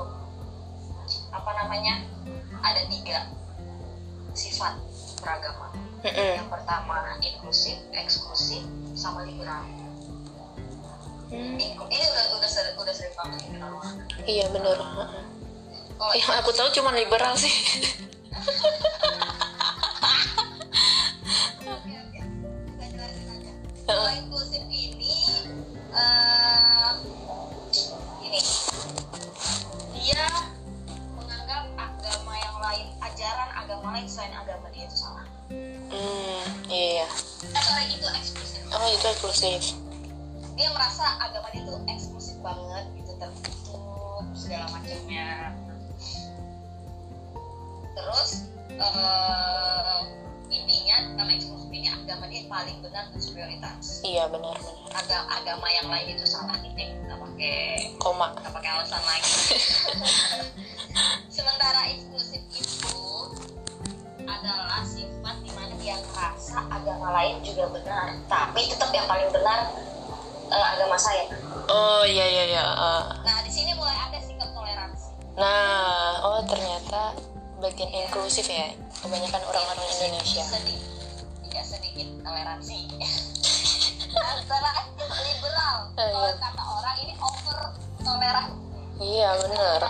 [1.34, 2.06] apa namanya?
[2.62, 3.34] Ada tiga
[4.38, 4.78] sifat
[5.22, 5.68] beragama.
[6.06, 6.34] Mm-mm.
[6.38, 8.62] yang pertama inklusif eksklusif
[8.94, 9.66] sama liberal.
[11.28, 11.76] Hmm, ini
[12.08, 13.96] udah udah sering, udah sering banget orang.
[14.24, 14.78] Iya bener.
[14.78, 15.24] Heeh.
[15.98, 17.52] kalau yang aku tahu cuma liberal sih.
[23.88, 25.48] Kalau inklusif ini
[25.96, 26.92] eh,
[28.20, 28.42] ini.
[29.96, 30.28] Dia
[33.94, 35.26] lain selain agama dia itu salah.
[35.52, 37.08] hmm, iya iya.
[37.54, 38.62] Eh, sorry, itu eksklusif.
[38.74, 39.64] oh itu eksklusif
[40.58, 45.54] Dia merasa agama dia itu eksklusif banget, gitu tertutup segala macamnya.
[47.94, 48.30] Terus
[48.76, 50.00] eh,
[50.48, 54.00] intinya nama eksklusif ini agama dia paling benar dan superioritas.
[54.02, 58.70] iya benar benar agama agama yang lain itu salah titik nggak pakai koma nggak pakai
[58.72, 59.34] alasan lagi
[61.36, 62.98] sementara eksklusif itu
[64.28, 69.72] adalah sifat di mana dia merasa agama lain juga benar tapi tetap yang paling benar
[70.52, 71.32] eh, agama saya.
[71.68, 73.04] Oh iya iya iya Ah.
[73.24, 75.08] nah di sini mulai ada sikap toleransi.
[75.40, 77.16] Nah oh ternyata
[77.60, 80.44] bagian inklusif ya kebanyakan orang-orang Indonesia.
[80.44, 80.84] sedikit
[81.48, 82.80] tidak sedikit toleransi.
[84.18, 84.72] Antara
[85.24, 85.76] liberal.
[85.98, 86.40] Eh, kalau iya.
[86.40, 87.60] kata orang ini over
[88.04, 88.48] toleran
[88.98, 89.82] iya benar.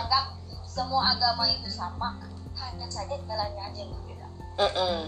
[0.68, 2.22] Semua agama itu sama
[2.58, 4.17] hanya saja jalannya aja yang berbeda
[4.58, 5.06] Mm-mm.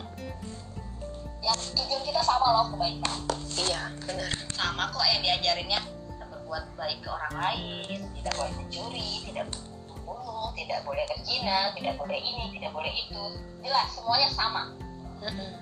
[1.43, 3.19] yang tujuan kita sama loh kebaikan.
[3.59, 4.31] Iya benar.
[4.55, 9.51] Sama kok yang diajarinnya kita berbuat baik ke orang lain tidak boleh mencuri tidak
[9.91, 13.23] membunuh tidak boleh berzina tidak boleh ini tidak boleh itu.
[13.67, 14.63] Jelas semuanya sama.
[15.21, 15.53] Mm-mm.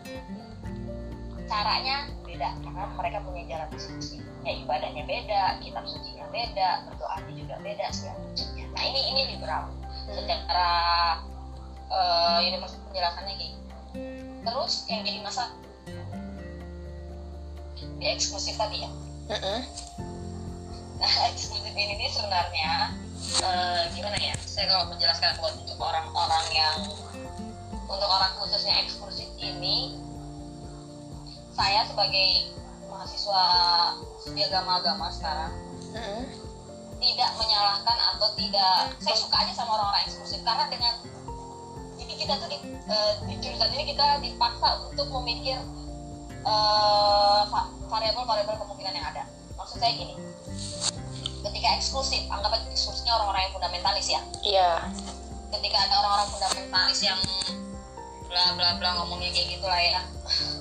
[1.49, 4.21] caranya beda karena mereka punya jalan masing-masing.
[4.45, 9.73] Ya ibadahnya beda kitab sucinya beda berdoanya juga beda segala macamnya nah ini ini liberal.
[10.13, 10.71] Secara
[12.45, 13.68] ini maksud penjelasannya kayak gitu
[14.49, 15.53] terus yang jadi masalah
[18.01, 18.91] di eksklusif tadi ya
[19.29, 19.61] Mm-mm.
[20.97, 22.97] nah eksklusif ini nih sebenarnya
[23.45, 26.77] eh, gimana ya saya kalau menjelaskan buat untuk orang-orang yang
[27.85, 30.01] untuk orang khususnya eksklusif ini
[31.53, 32.49] saya sebagai
[32.89, 33.45] mahasiswa
[34.25, 35.53] studi agama-agama sekarang
[35.93, 36.25] Mm-mm.
[36.99, 40.95] tidak menyalahkan atau tidak saya suka aja sama orang-orang eksklusif karena dengan
[42.19, 45.57] kita tuh di, eh, di jurusan ini kita dipaksa untuk memikir
[47.49, 49.23] va- variabel-variabel kemungkinan yang ada.
[49.55, 50.17] Maksud saya gini
[51.39, 54.21] ketika eksklusif anggap aja eksklusifnya orang-orang yang fundamentalis ya.
[54.43, 54.71] Iya.
[55.55, 57.19] Ketika ada orang-orang fundamentalis yang
[58.29, 60.01] bla bla bla ngomongnya kayak gitu lah ya.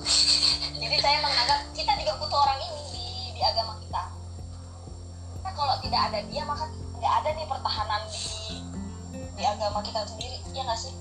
[0.82, 4.02] Jadi saya menganggap kita juga butuh orang ini di, di agama kita.
[5.42, 6.64] Nah kalau tidak ada dia maka
[6.98, 8.22] nggak ada nih pertahanan di
[9.38, 10.38] di agama kita sendiri.
[10.54, 10.94] Ya nggak sih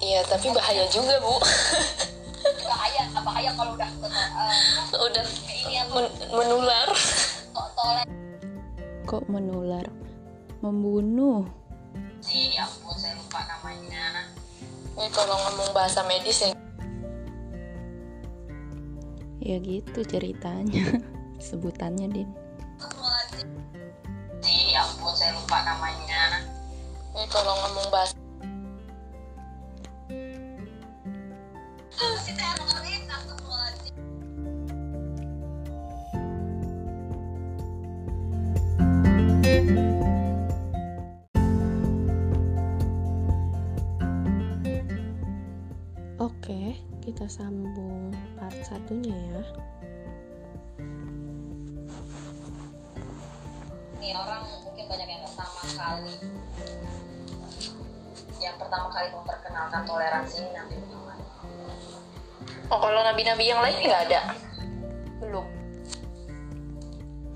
[0.00, 1.36] iya tapi bahaya juga bu
[2.64, 6.88] bahaya bahaya kalau udah uh, udah ini apa men- menular
[9.08, 9.82] Kok menular?
[10.62, 11.42] Membunuh.
[12.22, 14.30] ya ampun saya lupa namanya
[14.94, 16.54] ini kalau ngomong bahasa medis ya
[19.40, 21.00] Ya gitu ceritanya.
[21.40, 22.28] Sebutannya, Din.
[24.44, 26.44] ya ampun saya lupa namanya
[27.16, 28.19] ini kalau ngomong bahasa
[46.20, 49.42] Oke, kita sambung part satunya ya.
[53.98, 56.14] Nih orang mungkin banyak yang pertama kali
[58.40, 61.09] yang pertama kali memperkenalkan toleransi ini Muhammad.
[62.70, 64.20] Oh kalau nabi-nabi yang lain nggak ada?
[65.18, 65.46] Belum.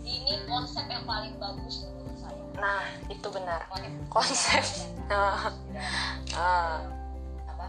[0.07, 2.42] Ini konsep yang paling bagus menurut saya.
[2.57, 3.61] nah itu benar.
[3.68, 3.92] Konsep.
[4.09, 4.64] Konsep.
[5.05, 5.53] Ah,
[6.33, 6.81] ah.
[7.44, 7.68] apa?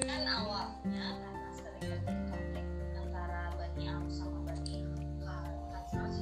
[0.00, 4.80] Kan awalnya karena sering terjadi konflik antara Bani Aus sama Bani
[5.20, 6.16] Khazraj.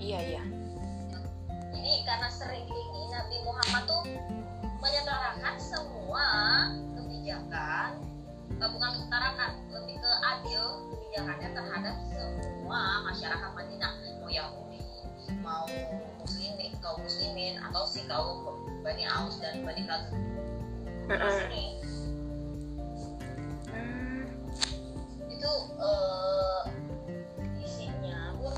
[0.00, 0.55] iya iya
[8.56, 13.92] bukan menyetarakan lebih ke adil kebijakannya terhadap semua masyarakat Madinah.
[14.24, 14.80] Mau Yahudi
[15.42, 15.66] mau
[16.22, 18.46] muslimin kaum muslimin atau si kaum
[18.82, 21.64] Bani Aus dan Bani ini
[23.66, 24.26] Hmm.
[25.30, 26.62] itu eh,
[27.62, 28.56] isinya pun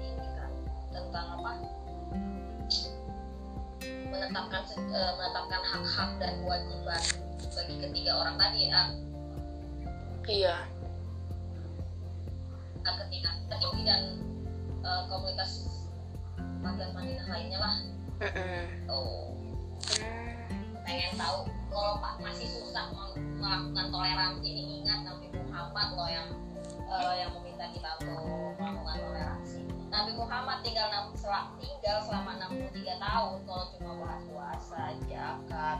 [0.00, 0.52] ini kan
[0.92, 1.50] tentang apa?
[3.84, 7.02] Menetapkan eh, menetapkan hak-hak dan kewajiban
[7.64, 8.82] bagi ketiga orang tadi ya.
[10.28, 10.56] Iya.
[12.84, 14.20] hak ketiga Yahudi dan
[14.84, 15.64] eh, komunitas
[16.60, 17.74] Magan Madinah lainnya lah.
[18.84, 19.32] Tuh.
[19.96, 20.84] Hmm.
[20.84, 24.84] pengen tahu kalau Pak masih susah mel- melakukan toleransi ini.
[24.84, 26.28] Ingat Nabi Muhammad loh yang
[26.68, 28.20] eh, yang meminta kita untuk
[28.60, 34.82] melakukan toleransi Nabi Muhammad tinggal enam- sel- tinggal selama 63 tahun kalau cuma bahas puasa
[35.00, 35.78] zakat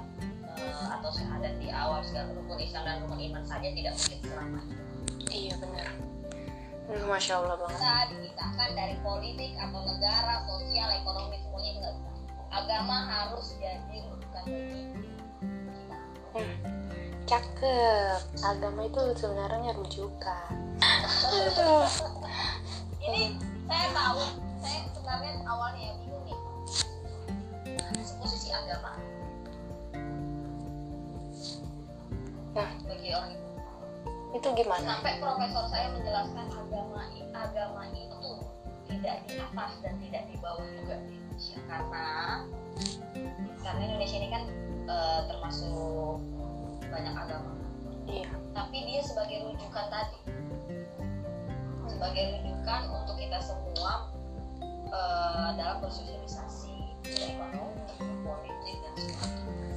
[0.55, 4.61] eh, atau syahadat di awal segala rukun Islam dan rukun iman saja tidak mungkin selama
[4.63, 4.83] itu
[5.27, 5.89] Iya benar.
[6.85, 7.75] Masya Allah banget.
[7.75, 12.11] bisa dipisahkan dari politik atau negara sosial ekonomi semuanya itu nggak bisa
[12.53, 15.99] agama harus jadi rujukan bagi kita
[16.31, 16.55] Hmm.
[17.25, 18.19] Cakep.
[18.43, 20.51] Agama itu sebenarnya rujukan.
[23.05, 23.23] Ini
[23.65, 24.21] saya tahu
[24.59, 26.39] saya sebenarnya awalnya ya bingung nih
[28.19, 28.97] posisi agama
[32.55, 32.71] Nah.
[32.87, 33.49] bagi orang itu
[34.33, 34.87] Itu gimana?
[34.95, 37.03] sampai profesor saya menjelaskan agama
[37.35, 38.31] agama itu
[38.87, 42.07] tidak di atas dan tidak di bawah juga di Indonesia karena
[43.59, 44.43] karena Indonesia ini kan
[44.87, 46.19] eh, termasuk
[46.87, 47.53] banyak agama
[48.07, 48.29] Iya.
[48.55, 50.19] tapi dia sebagai rujukan tadi
[51.95, 54.11] sebagai rujukan untuk kita semua
[54.91, 56.75] eh, dalam bersosialisasi
[57.07, 57.87] ekonomi
[58.27, 59.69] politik dan sebagainya.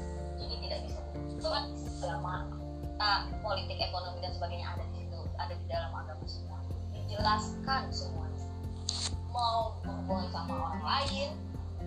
[0.42, 1.00] Jadi tidak bisa
[1.30, 2.36] itu kan selama
[2.98, 6.58] ah, politik ekonomi dan sebagainya ada di situ ada di dalam agama semua.
[6.92, 8.46] Dijelaskan semuanya.
[9.30, 11.30] Mau berhubungan sama orang lain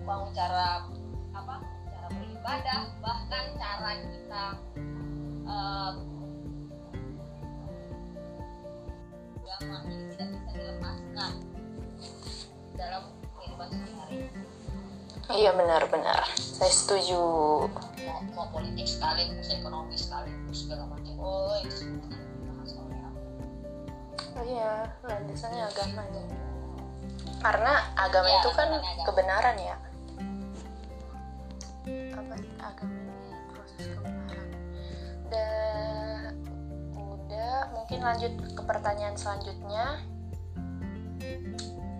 [0.01, 0.87] mau cara
[1.35, 1.61] apa
[1.93, 4.45] cara beribadah bahkan cara kita
[5.45, 5.91] eh,
[9.51, 11.31] agama ini tidak bisa dilepaskan
[12.73, 13.03] dalam
[13.35, 14.19] kehidupan sehari-hari
[15.31, 16.27] Iya benar-benar.
[16.35, 17.21] Saya setuju.
[18.03, 23.19] mau, mau politik sekaligus ekonomi sekaligus segala macam oh itu semua kan dibahas oleh apa
[24.31, 26.23] Oh iya, landasannya agamanya.
[27.39, 29.03] Karena agama Iya, itu kan agama.
[29.07, 29.75] kebenaran ya.
[32.11, 34.47] Apa agama ini proses kebenaran.
[35.27, 35.90] Udah.
[37.69, 40.01] Mungkin lanjut ke pertanyaan selanjutnya.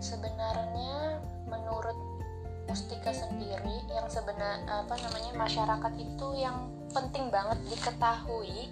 [0.02, 1.98] Sebenarnya menurut
[2.72, 8.72] Mustika sendiri yang sebenar apa namanya masyarakat itu yang penting banget diketahui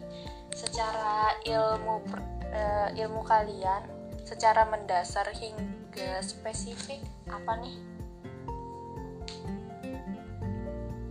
[0.56, 2.00] secara ilmu
[2.48, 3.84] eh, ilmu kalian
[4.24, 7.76] secara mendasar hingga spesifik apa nih?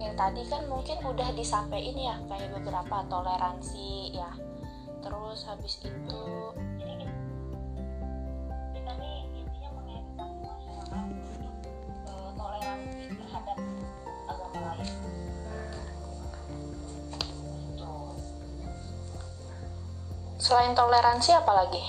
[0.00, 4.32] Yang tadi kan mungkin udah disampaikan ya kayak beberapa toleransi ya.
[4.98, 6.22] Terus habis itu
[6.82, 7.06] eh,
[12.34, 13.58] toleransi terhadap
[14.26, 14.90] agama lain.
[17.72, 17.92] Itu
[20.38, 21.84] selain toleransi apa lagi?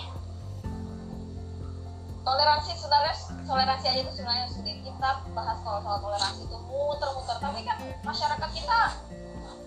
[2.29, 3.15] toleransi sebenarnya
[3.47, 7.37] toleransi aja itu sebenarnya sulit kita bahas soal soal toleransi itu muter-muter.
[7.41, 8.79] Tapi kan masyarakat kita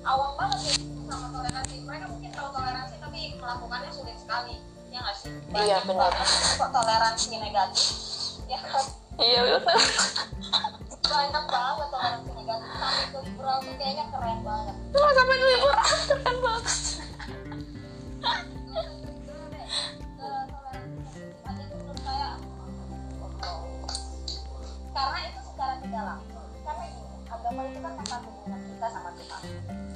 [0.06, 1.74] awam banget sih sama toleransi.
[1.84, 4.54] Mereka mungkin tahu toleransi tapi melakukannya sulit sekali.
[4.88, 5.30] Ya nggak sih?
[5.52, 6.10] Iya, Banyak benar.
[6.12, 7.86] banget kok toleransi negatif.
[8.48, 8.84] Ya kan?
[9.20, 9.80] Iya betul.
[11.02, 12.68] banyak banget toleransi negatif.
[12.72, 14.76] Sampai ke liberal tuh kayaknya keren banget.
[14.90, 16.64] Cuma sampai liburan keren banget.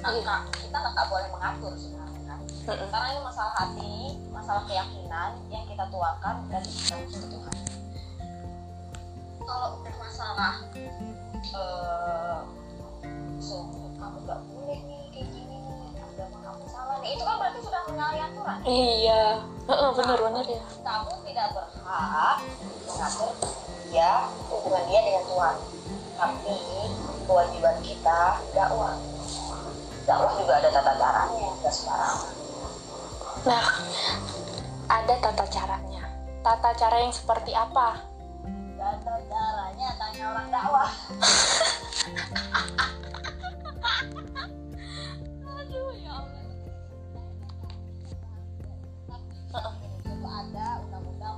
[0.07, 2.35] Kak, kita nggak boleh mengatur sebenarnya.
[2.63, 3.95] Kan karena ini masalah hati
[4.31, 7.55] masalah keyakinan yang kita tuakan dan kita usul Tuhan
[9.43, 10.53] kalau udah masalah
[11.35, 12.39] eh
[13.39, 17.09] so, kamu nggak boleh nih kayak gini nih agama kamu salah nih.
[17.15, 18.57] Itu kan berarti sudah menyalahi aturan.
[18.67, 19.23] Iya,
[19.67, 20.61] Heeh, bener-bener ya.
[20.83, 22.37] kamu tidak berhak
[22.87, 23.31] mengatur
[23.87, 24.11] dia
[24.51, 25.55] hubungan dia dengan Tuhan.
[26.17, 26.57] Tapi
[27.23, 28.95] kewajiban kita dakwah
[30.07, 32.37] dakwah juga ada tata caranya nggak sembarangan
[33.47, 33.63] Nah,
[34.91, 36.03] ada tata caranya.
[36.43, 37.95] Tata cara yang seperti apa?
[38.77, 40.91] tata caranya tanya orang dakwah.
[45.47, 46.43] Aduh ya Allah.
[50.27, 51.37] Ada undang-undang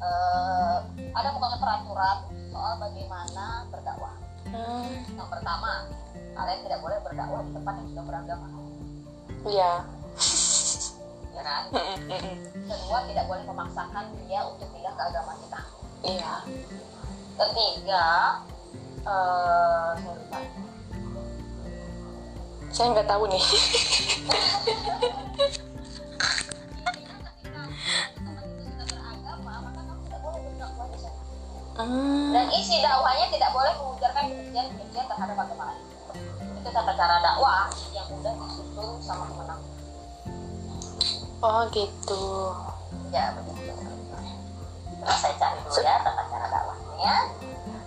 [0.00, 0.78] eh,
[1.10, 2.18] ada pokoknya peraturan
[2.54, 4.14] soal bagaimana berdakwah.
[4.46, 5.90] Hmm, yang pertama
[6.40, 8.46] kalian tidak boleh berdakwah di tempat yang sudah beragama
[9.44, 9.72] iya.
[11.36, 11.62] ya kan
[12.64, 15.60] kedua tidak boleh memaksakan dia untuk pindah ke agama kita
[16.00, 16.32] Iya.
[17.36, 18.08] ketiga
[19.04, 19.92] eh
[22.70, 23.44] saya nggak tahu nih.
[31.80, 35.89] Hmm, dan isi dakwahnya tidak boleh mengujarkan kebencian-kebencian terhadap agama lain.
[36.70, 39.58] Itu tata cara dakwah yang udah disusun sama pemenang.
[41.42, 42.54] oh gitu.
[43.10, 43.74] Ya begitu.
[45.02, 47.14] Terus saya cari dulu ya tata cara dakwahnya.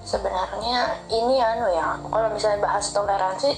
[0.04, 3.56] Sebenarnya ini anu ya, kalau misalnya bahas toleransi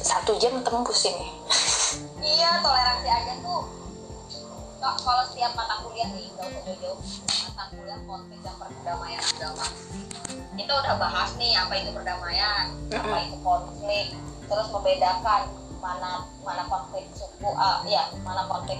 [0.00, 1.28] satu jam tembus ini.
[2.24, 3.77] Iya toleransi aja tuh.
[4.78, 6.98] Kok kalau setiap mata kuliah nih nggak usah jauh-jauh
[7.50, 9.66] mata kuliah konflik dan perdamaian agama.
[10.54, 12.64] Kita udah bahas nih apa itu perdamaian
[12.94, 14.06] apa itu konflik.
[14.46, 15.42] Terus membedakan
[15.82, 18.78] mana mana konflik suku ah, ya mana konflik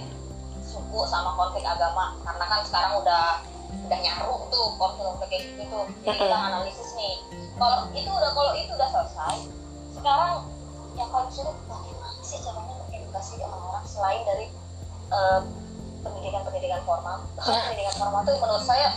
[0.63, 2.15] suku sama konflik agama.
[2.23, 3.43] Karena kan sekarang udah
[3.85, 5.85] udah nyaru tuh konflik kayak gitu tuh.
[6.07, 7.19] Jadi kita analisis nih
[7.59, 9.51] kalau itu udah kalau itu udah selesai
[9.99, 10.47] sekarang
[10.95, 14.47] yang paling sulit bagaimana sih caranya mengedukasi orang-orang selain dari
[15.11, 15.41] eh,
[16.03, 17.17] pendidikan-pendidikan formal.
[17.35, 18.87] Bahkan pendidikan formal tuh menurut saya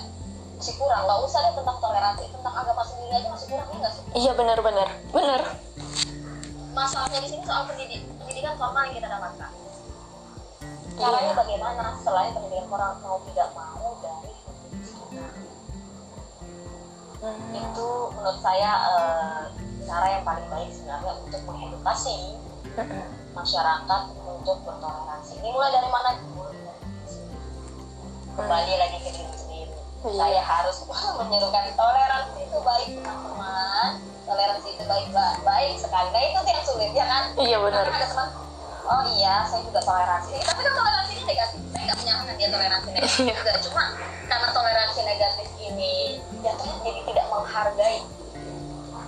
[0.59, 1.03] masih kurang.
[1.07, 4.03] Nggak usah deh tentang toleransi tentang agama sendiri aja masih kurang ya nggak sih?
[4.15, 5.43] Iya benar-benar, benar.
[6.73, 9.51] masalahnya di sini soal pendidik, pendidikan formal yang kita dapatkan.
[10.97, 11.85] Caranya bagaimana?
[12.01, 14.33] Selain pendidikan formal mau tidak mau dari
[17.23, 17.89] Hmm, itu
[18.19, 19.43] menurut saya eh,
[19.87, 22.35] cara yang paling baik sebenarnya untuk mengedukasi
[22.75, 23.05] mm-mm.
[23.31, 25.39] masyarakat untuk bertoleransi.
[25.39, 26.19] Ini mulai dari mana.
[28.33, 29.73] Kembali lagi ke diri sendiri.
[30.03, 30.19] Iya.
[30.19, 30.77] saya harus
[31.15, 33.91] menyerukan toleransi itu baik teman-teman
[34.23, 35.07] toleransi itu baik
[35.43, 36.09] baik sekali.
[36.11, 37.25] Nah itu yang sulit ya kan?
[37.37, 37.85] Iya benar.
[37.87, 38.29] Karena ada teman
[38.83, 40.35] oh iya saya juga toleransi.
[40.43, 41.61] Tapi kan toleransi ini negatif.
[41.71, 43.35] Saya nggak menyalahkan dia toleransi negatif Iya.
[43.37, 43.53] juga.
[43.63, 43.83] Cuma
[44.27, 45.93] karena toleransi negatif ini
[46.43, 47.99] jatuhnya jadi tidak menghargai.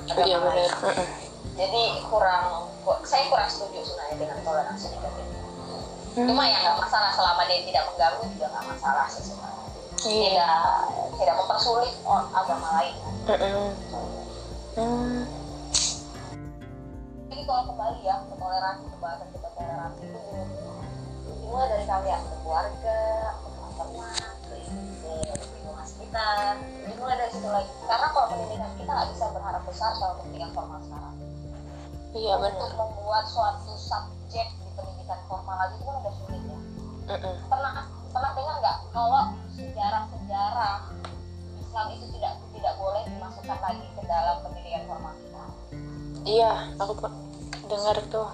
[0.05, 0.71] Iya benar.
[1.55, 2.47] Jadi kurang
[3.03, 5.25] saya kurang setuju sebenarnya dengan toleransi negatif
[6.15, 6.29] Hmm.
[6.31, 9.63] cuma ya nggak masalah selama dia tidak mengganggu juga nggak masalah sih sebenarnya
[10.05, 10.31] Iya.
[10.31, 10.61] tidak
[11.17, 12.95] tidak mempersulit or- agama lain
[13.25, 13.69] Mm-mm.
[14.75, 15.23] Hmm,
[17.27, 20.21] jadi kalau kembali ya ke toleransi pembahasan kita toleransi itu
[21.25, 22.99] dimulai dari kalian ke keluarga
[23.75, 23.85] ke
[24.55, 26.55] lingkungan sekitar
[26.85, 30.79] dimulai dari situ lagi karena kalau pendidikan kita nggak bisa berharap besar kalau pendidikan formal
[30.81, 31.15] sekarang
[32.15, 32.79] Iya untuk benar.
[32.79, 34.47] membuat suatu subjek
[35.05, 36.59] pendidikan formal lagi itu kan udah sulit ya
[37.05, 37.37] Mm-mm.
[37.53, 37.73] pernah
[38.09, 40.77] pernah dengar nggak kalau sejarah-sejarah
[41.61, 45.45] Islam itu tidak tidak boleh dimasukkan lagi ke dalam pendidikan formal kita
[46.25, 47.05] Iya, aku
[47.69, 48.33] dengar tuh.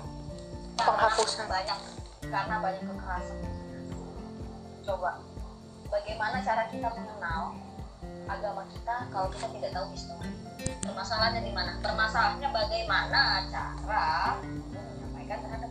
[0.79, 1.51] Karena Penghapusan.
[1.51, 1.79] banyak
[2.31, 3.39] karena banyak kekerasan
[4.87, 5.11] coba
[5.91, 7.59] bagaimana cara kita mengenal
[8.31, 10.31] agama kita kalau kita tidak tahu histori
[10.87, 15.71] permasalahannya di mana permasalahannya bagaimana cara menyampaikan terhadap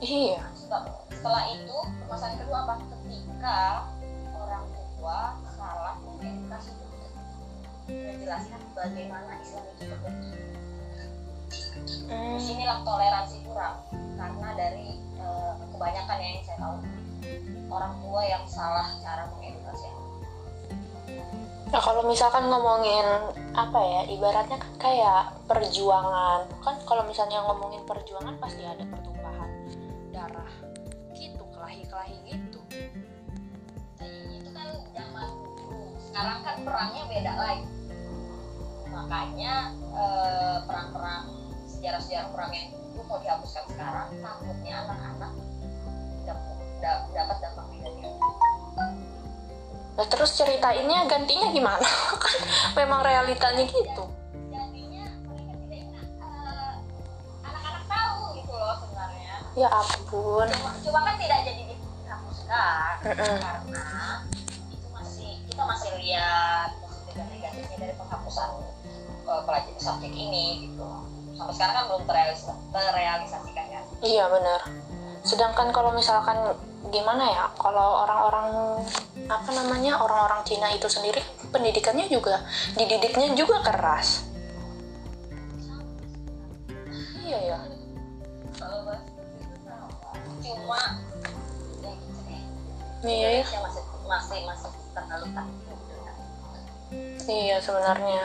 [0.00, 0.40] Iya.
[0.56, 3.58] setelah, itu permasalahan kedua apa ketika
[4.32, 4.64] orang
[4.96, 5.20] tua
[5.52, 6.72] salah mengedukasi
[7.90, 10.40] menjelaskan bagaimana Islam itu terbentuk
[12.10, 13.82] Hmm, di sinilah toleransi kurang
[14.18, 16.76] karena dari eh, kebanyakan yang saya tahu
[17.70, 19.86] orang tua yang salah cara mengedukasi.
[21.70, 23.06] Nah kalau misalkan ngomongin
[23.54, 26.50] apa ya, ibaratnya kan kayak perjuangan.
[26.66, 29.19] Kan kalau misalnya ngomongin perjuangan pasti ada pertumpahan
[30.10, 30.52] darah
[31.16, 32.60] gitu, kelahi-kelahi gitu.
[34.34, 37.66] Itu kan zaman dulu sekarang kan perangnya beda lagi
[38.90, 39.54] makanya
[39.94, 41.30] eh, perang-perang
[41.70, 45.32] sejarah-sejarah perang yang dulu mau dihapuskan sekarang takutnya anak-anak
[46.26, 48.12] dap- da- dapat dampak negatif
[49.90, 51.84] Nah terus ceritainnya gantinya gimana?
[52.24, 52.38] kan
[52.74, 54.09] memang realitanya gitu.
[59.60, 60.48] Ya ampun.
[60.48, 63.36] cuma, cuma kan tidak jadi dihapuskan Mm-mm.
[63.44, 63.84] karena
[64.72, 66.70] itu masih kita masih lihat
[67.12, 68.48] negatifnya dari penghapusan
[69.28, 70.88] uh, pelajaran subjek ini gitu
[71.36, 74.60] sampai sekarang kan belum terrealis- terrealisasikan kan Iya benar.
[75.20, 76.56] Sedangkan kalau misalkan
[76.88, 78.48] gimana ya, kalau orang-orang
[79.28, 81.20] apa namanya orang-orang Cina itu sendiri
[81.52, 82.40] pendidikannya juga
[82.80, 84.24] dididiknya juga keras.
[90.50, 90.98] Cuma
[91.78, 92.42] ya gitu deh.
[93.06, 93.06] Iya.
[93.06, 93.30] Ya.
[93.46, 96.14] Indonesia masih masih masih terlalu takut dengan
[97.30, 98.22] Iya sebenarnya.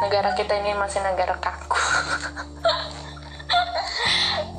[0.00, 1.76] negara kita ini masih negara kaku.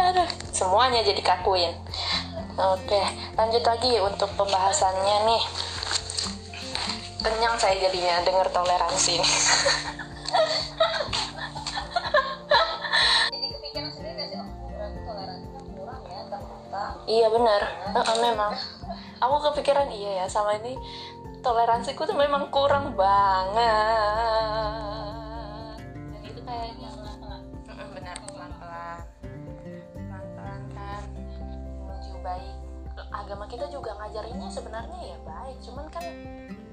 [0.06, 1.74] Aduh semuanya jadi kakuin.
[2.62, 3.02] Oke
[3.34, 5.44] lanjut lagi untuk pembahasannya nih.
[7.22, 9.22] Kenyang saya jadinya dengar toleransi
[17.08, 17.62] iya benar.
[17.92, 18.54] Heeh, memang.
[19.22, 20.80] Aku kepikiran iya ya sama ini
[21.42, 23.60] toleransiku tuh memang kurang banget.
[26.10, 26.90] Dan itu kayaknya
[27.94, 28.16] benar.
[28.24, 29.00] Pelan-pelan.
[29.94, 31.04] Pelan-pelan kan.
[31.86, 32.56] Menuju baik.
[33.12, 35.58] Agama kita juga ngajarinnya sebenarnya ya baik.
[35.66, 36.06] Cuman kan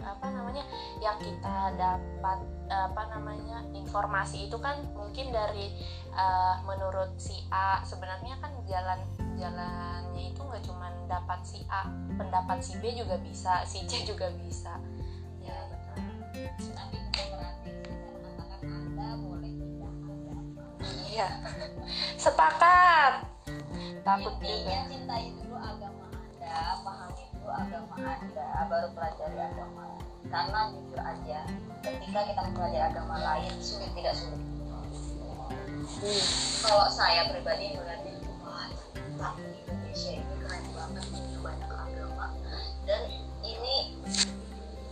[0.08, 0.64] apa namanya
[1.04, 2.38] yang kita dapat
[2.68, 5.72] apa namanya informasi itu kan mungkin dari
[6.12, 7.80] eh, menurut si A.
[7.84, 9.00] Sebenarnya kan jalan
[9.38, 11.86] jalannya itu nggak cuman dapat si A
[12.18, 14.76] pendapat si B juga bisa si C juga bisa.
[15.40, 16.04] Ya betul.
[16.74, 20.52] tapi bukan berarti saya mengatakan anda boleh pindah agama
[21.08, 21.28] iya.
[22.18, 23.12] Sepakat.
[24.04, 24.90] Takut intinya juga.
[24.92, 29.87] cintai dulu agama anda pahami dulu agama anda baru pelajari agama
[30.28, 31.40] karena jujur aja
[31.80, 34.40] ketika kita mempelajari agama lain sulit tidak sulit.
[35.98, 36.20] Hmm.
[36.62, 38.12] kalau saya pribadi melihatnya
[39.16, 42.26] wah Indonesia ini keren banget punya banyak agama
[42.86, 43.02] dan
[43.42, 43.96] ini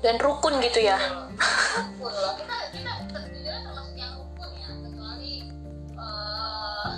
[0.00, 0.98] dan rukun gitu ya.
[0.98, 2.34] Rukun loh.
[2.38, 2.90] Kita kita
[3.62, 5.34] termasuk yang rukun ya kecuali
[5.94, 6.90] eh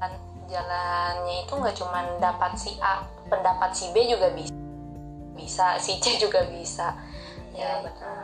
[0.00, 0.12] kan
[0.48, 4.54] jalannya itu nggak cuman dapat si A pendapat si B juga bisa.
[5.38, 6.98] Bisa si C juga bisa.
[7.54, 8.18] Ya betul.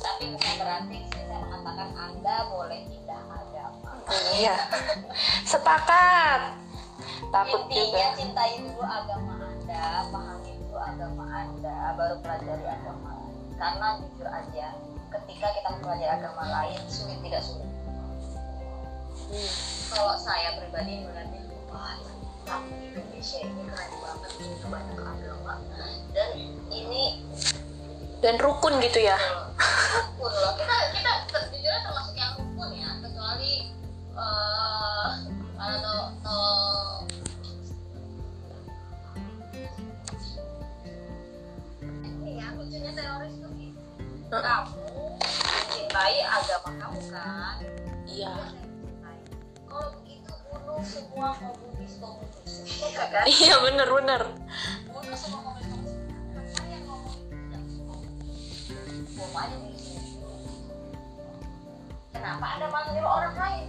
[0.00, 3.90] tapi bukan berarti saya mengatakan anda boleh pindah agama
[4.32, 4.56] iya.
[5.52, 6.56] Sepakat.
[7.28, 8.16] Takut intinya juga.
[8.16, 13.36] cintai dulu agama anda pahami dulu agama anda baru pelajari agama lain.
[13.60, 14.66] Karena jujur aja
[15.20, 17.70] ketika kita mempelajari agama lain sulit tidak sulit.
[19.92, 21.96] Kalau saya pribadi melihatnya wah
[22.44, 25.54] tapi Indonesia ini keren banget punya banyak agama.
[26.12, 26.30] Dan
[26.70, 27.04] ini
[28.20, 29.20] dan rukun gitu ya.
[29.20, 30.52] Rukun loh.
[30.56, 33.54] Kita kita sejujurnya termasuk yang rukun ya kecuali
[36.24, 37.04] tuh
[42.04, 43.52] ini ya lucunya teroris tuh.
[43.52, 43.80] Gitu.
[44.32, 44.40] Heeh.
[44.40, 47.56] kamu mencintai agama kamu kan?
[48.08, 48.63] Iya
[50.74, 52.34] bunuh semua komunis komunis
[52.74, 53.24] Iya kan?
[53.30, 54.22] Iya bener bener.
[54.90, 55.94] Bunuh semua komunis komunis
[56.34, 60.10] apa yang ngomong itu tidak komunis bom aja di sini
[62.10, 63.64] kenapa anda malah nyuruh orang lain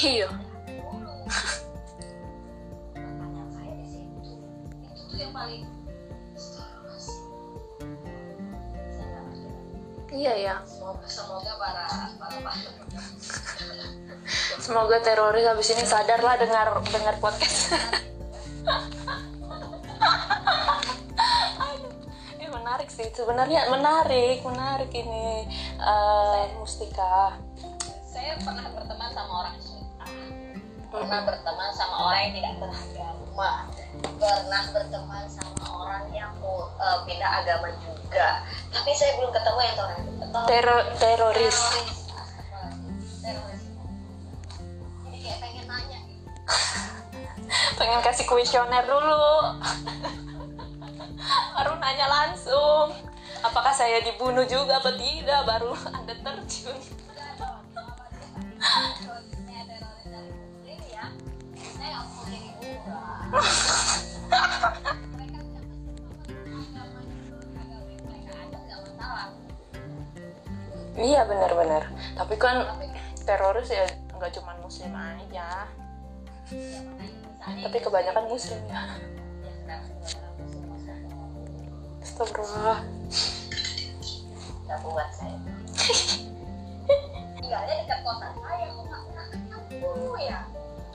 [0.00, 0.24] ngerti.
[10.10, 10.56] iya ya.
[11.06, 11.84] Semoga para
[12.20, 12.52] para
[14.60, 17.72] semoga teroris habis ini sadar lah dengar dengar podcast.
[22.36, 23.08] Ini menarik sih.
[23.16, 25.48] Sebenarnya menarik menarik ini
[25.80, 27.40] eh, Mustika.
[28.04, 28.89] Saya pernah Syiah
[30.90, 33.50] pernah berteman sama orang yang tidak beragama.
[34.18, 38.42] Pernah berteman sama orang yang uh, pindah agama juga.
[38.74, 40.06] Tapi saya belum ketemu yang teroris
[40.50, 41.58] Tero- teroris.
[43.22, 43.62] Teroris.
[45.38, 46.00] Pengen nanya.
[47.78, 49.30] Pengen kasih kuesioner dulu.
[51.54, 52.98] Baru nanya langsung.
[53.40, 55.46] Apakah saya dibunuh juga apa tidak?
[55.46, 56.76] Baru anda terjun
[71.00, 71.88] iya benar-benar.
[72.14, 72.66] Tapi kan
[73.24, 75.66] teroris ya nggak cuma muslim aja.
[77.40, 78.82] Tapi kebanyakan muslim ya.
[82.02, 82.80] Astagfirullah.
[84.66, 85.38] Nggak buat saya
[87.50, 89.26] tinggalnya dekat kosan saya kok nggak pernah
[89.66, 90.38] ketemu ya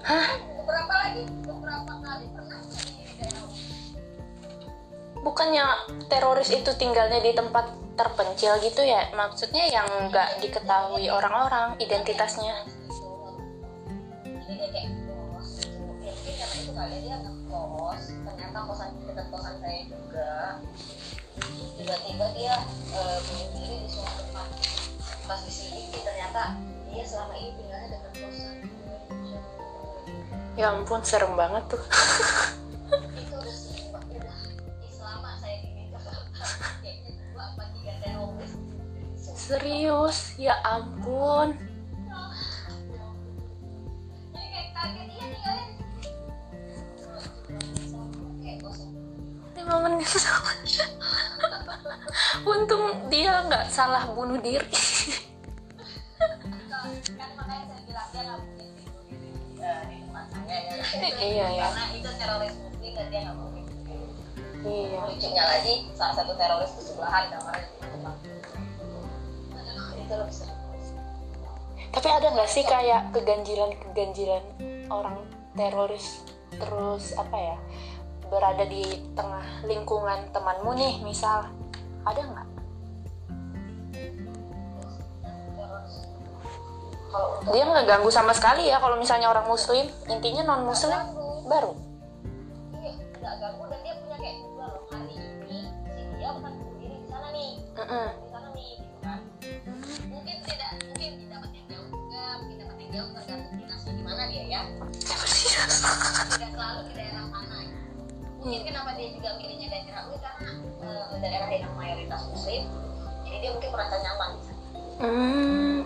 [0.05, 0.37] Hah?
[0.37, 1.25] beberapa lagi?
[1.49, 2.29] Beberapa kali?
[2.29, 3.41] Pernah di daerah
[5.25, 5.65] bukannya
[6.05, 9.09] teroris itu tinggalnya di tempat terpencil gitu ya?
[9.17, 12.53] Maksudnya yang nggak diketahui orang-orang identitasnya.
[14.45, 15.73] Jadi dia kayak kos.
[15.73, 18.03] Mungkin karena itu kali dia ngekos.
[18.29, 20.61] Ternyata kosan dekat kosan saya juga.
[21.81, 22.55] Tiba-tiba dia
[22.93, 24.53] eh, bunuh diri di suatu tempat.
[25.25, 26.61] Pas di sini ternyata
[26.93, 27.94] dia selama ini tinggalnya
[30.55, 31.83] ya ampun serem banget tuh.
[39.45, 40.33] Serius?
[40.41, 41.53] Ya ampun.
[44.35, 44.61] Iya
[49.65, 50.05] lima menit
[52.45, 54.69] untung dia nggak salah bunuh diri.
[57.17, 60.04] Kan makanya nggak mungkin tidur
[60.45, 60.59] ya
[61.19, 61.65] Iya, iya.
[61.69, 63.63] karena itu teroris muslim dan dia nggak mungkin
[64.65, 64.99] iya.
[65.05, 68.15] Lucunya lagi salah satu teroris itu sebelahan kamarnya di tempat
[69.95, 70.65] itu lebih serem
[71.95, 74.43] tapi ada nggak sih kayak keganjilan keganjilan
[74.91, 75.15] orang
[75.55, 77.57] teroris terus apa ya
[78.27, 78.83] berada di
[79.13, 81.47] tengah lingkungan temanmu nih misal?
[82.05, 82.47] Ada nggak
[87.53, 90.97] dia nggak ganggu sama sekali ya kalau misalnya orang muslim intinya non muslim
[91.45, 91.71] baru.
[92.81, 92.91] Iya
[93.21, 94.83] nggak ganggu dan dia punya kayak tujuan loh.
[94.89, 95.59] Hari ini
[95.93, 97.51] si dia bukan bunuh diri di sana nih.
[97.75, 98.07] Mm-mm.
[98.09, 99.19] di sana nih gitu kan.
[100.09, 104.03] Mungkin tidak mungkin di tempat yang jauh juga mungkin tempat yang jauh tergantung dinasnya di
[104.03, 104.61] mana dia ya?
[106.35, 107.59] Tidak selalu di daerah sana.
[108.45, 110.49] Mungkin kenapa dia juga milihnya daerah ini karena
[110.85, 112.63] eh, daerah yang mayoritas muslim
[113.25, 114.65] jadi dia mungkin merasa nyaman di sana.
[114.95, 115.77] Hmm.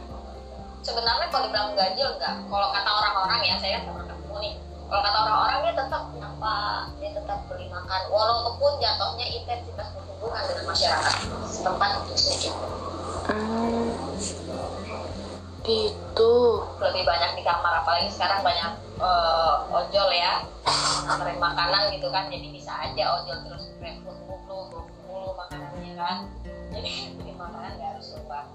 [0.80, 4.54] Sebenarnya kalau dibilang ganjil enggak kalau kata orang-orang ya saya kan pernah ketemu nih.
[4.90, 6.56] Kalau kata orang-orang dia tetap apa
[6.98, 8.02] dia tetap beli makan.
[8.10, 11.16] Walaupun jatuhnya intensitas berhubungan dengan masyarakat
[11.46, 12.54] setempat sedikit
[13.30, 13.94] Hmm.
[15.62, 16.34] Gitu.
[16.82, 20.42] lebih banyak di kamar apalagi sekarang banyak eh, ojol ya.
[21.06, 24.18] Nganterin makanan gitu kan jadi bisa aja ojol terus grab food
[24.50, 26.18] mulu mulu makanannya kan.
[26.74, 26.90] Jadi
[27.22, 28.46] beli makanan nggak harus keluar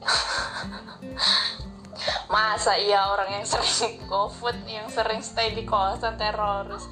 [2.30, 6.88] Masa iya orang yang sering GoFood, yang sering stay di kawasan teroris.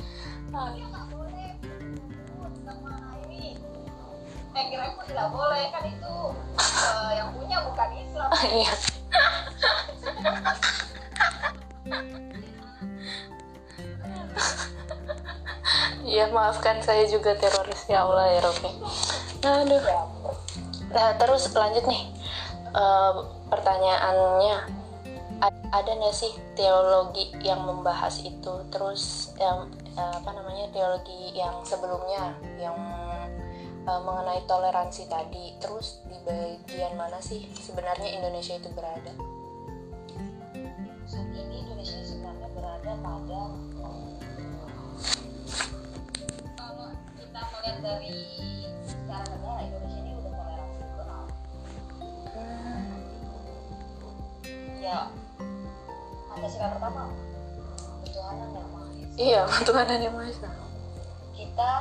[0.53, 1.31] Ah, food
[4.59, 6.17] eh food boleh kan itu
[6.59, 8.29] eh, yang punya bukan Islam
[8.59, 8.73] iya.
[16.09, 18.71] Iya maafkan saya juga teroris ya Allah ya Rabbi.
[19.45, 19.83] Aduh.
[20.91, 22.19] Nah terus lanjut nih
[22.69, 23.13] Eh,
[23.49, 24.78] pertanyaannya
[25.47, 28.55] ada nggak sih teologi yang membahas itu?
[28.73, 32.79] Terus yang eh, apa namanya teologi yang sebelumnya yang
[33.87, 35.55] eh, mengenai toleransi tadi.
[35.63, 39.39] Terus di bagian mana sih sebenarnya Indonesia itu berada?
[41.09, 43.43] saat ini Indonesia sebenarnya berada pada
[46.53, 48.29] kalau kita melihat dari
[48.85, 51.25] secara negara Indonesia ini udah toleransi liberal
[54.85, 54.99] ya
[56.39, 57.03] Pancasila pertama
[58.07, 60.51] ketuhanan yang maha esa Iya Tuhan yang Maha Esa.
[61.35, 61.73] kita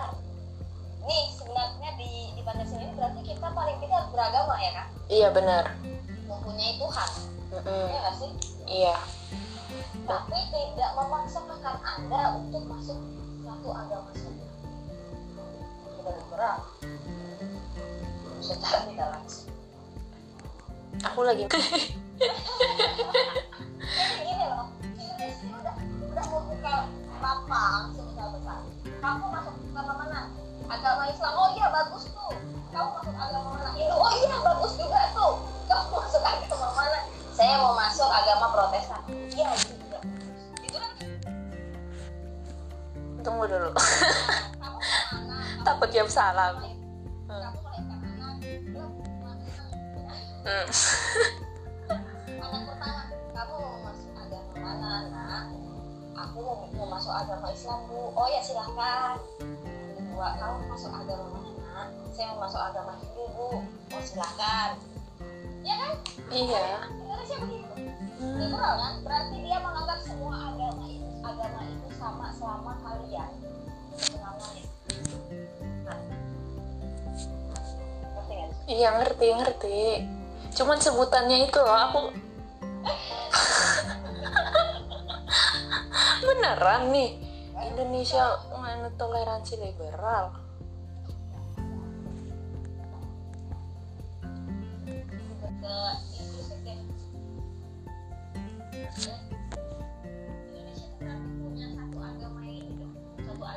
[1.06, 5.64] nih sebenarnya di di Pancasila ini berarti kita paling tidak beragama ya kan Iya benar.
[6.26, 7.12] mempunyai Tuhan
[7.54, 8.32] ya nggak sih
[8.68, 8.98] Iya.
[10.04, 12.98] tapi tidak memaksakan anda untuk masuk
[13.40, 14.46] satu agama saja
[15.94, 16.58] sudah liberal
[18.42, 19.46] secara tidak langsung
[21.06, 21.46] Aku lagi.
[22.18, 24.68] jadi gini loh.
[24.98, 26.74] Indonesia udah udah membuka
[27.18, 28.60] lapang sebesar besar
[28.98, 30.22] kamu masuk agama mana?
[30.68, 31.34] Agama Islam.
[31.34, 32.34] Oh iya bagus tuh.
[32.70, 33.70] Kamu masuk agama mana?
[33.72, 35.34] Hindu oh iya bagus juga tuh.
[35.66, 37.00] Kamu masuk agama mana?
[37.32, 39.02] Saya mau masuk agama Protestan.
[39.30, 40.00] Iya juga
[40.60, 40.92] itu kan
[43.22, 43.70] Tunggu dulu.
[44.58, 44.80] kamu
[45.14, 46.58] mana Takut jam salam.
[46.58, 46.74] kamu
[47.28, 48.34] melahirkan anak
[48.66, 48.92] belum
[49.22, 49.46] mana
[50.48, 50.64] Hmm.
[56.78, 59.18] mau, masuk agama Islam bu oh ya silahkan
[59.98, 64.78] kedua kamu masuk agama mana saya mau masuk agama Hindu bu oh silahkan
[65.66, 65.94] ya kan
[66.28, 66.86] Iya.
[66.92, 67.68] Indonesia begitu
[68.18, 68.34] Hmm.
[68.34, 73.30] liberal kan berarti dia menganggap semua agama itu agama itu sama selama kalian
[73.94, 74.64] mengenalnya
[75.86, 76.00] nah?
[78.68, 79.80] Iya ngerti ngerti.
[80.58, 82.04] Cuman sebutannya itu loh aku.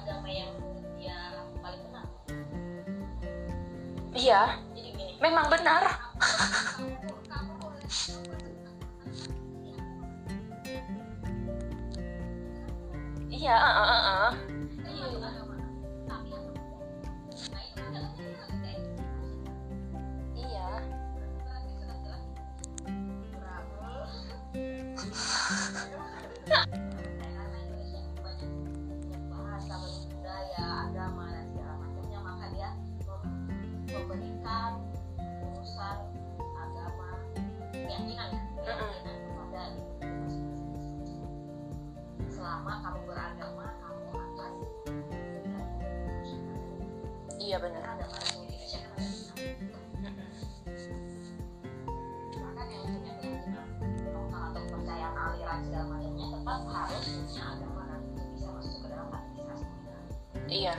[0.00, 1.18] agama yang menurut dia
[1.60, 2.06] paling benar.
[4.16, 4.42] Iya.
[5.20, 5.84] Memang benar
[13.40, 14.32] iya uh, uh, uh, uh.
[20.36, 20.68] iya.
[33.90, 34.84] Memberikan
[35.48, 35.98] urusan
[36.60, 37.08] agama
[37.72, 38.30] keyakinan
[38.60, 39.19] keyakinan
[42.50, 44.52] selama kamu beragama kamu akan
[47.38, 49.06] iya benar agama di Indonesia kan ada
[50.02, 50.14] enam.
[52.42, 53.66] makanya untuk yang keyakinan
[54.10, 58.88] lokal atau kepercayaan aliran segala macamnya tetap harus punya agama dan itu bisa masuk ke
[58.90, 60.02] dalam administrasi negara.
[60.50, 60.74] iya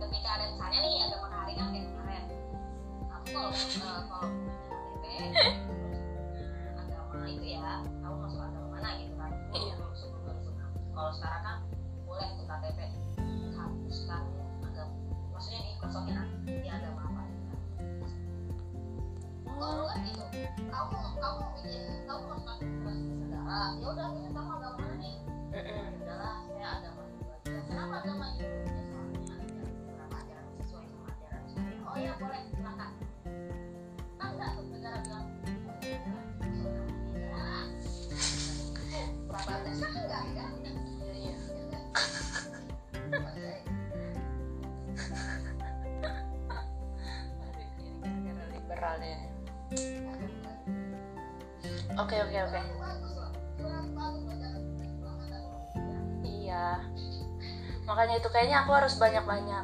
[0.00, 2.24] ketika ada misalnya nih agama hari kan kayak kemarin
[3.12, 4.03] kamu kalau
[58.34, 59.63] kayaknya aku harus banyak-banyak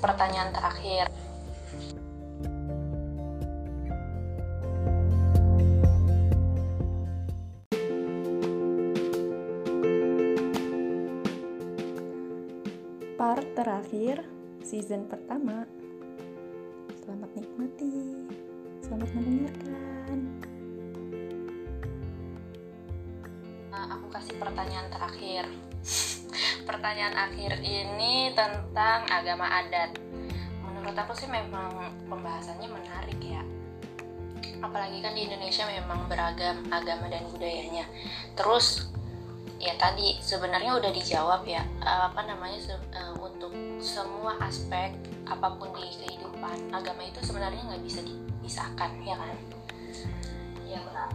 [0.00, 1.06] pertanyaan terakhir
[13.20, 14.24] Part terakhir
[14.64, 15.68] season pertama.
[17.04, 18.16] Selamat nikmati.
[18.80, 20.18] Selamat mendengarkan.
[23.68, 25.44] Uh, aku kasih pertanyaan terakhir.
[26.68, 29.96] Pertanyaan akhir ini tentang agama adat.
[30.62, 33.42] Menurut aku sih memang pembahasannya menarik ya.
[34.60, 37.88] Apalagi kan di Indonesia memang beragam agama dan budayanya.
[38.36, 38.90] Terus
[39.60, 44.96] ya tadi sebenarnya udah dijawab ya uh, apa namanya se- uh, untuk semua aspek
[45.28, 49.36] apa pun di kehidupan agama itu sebenarnya nggak bisa dipisahkan ya kan
[50.64, 51.12] iya benar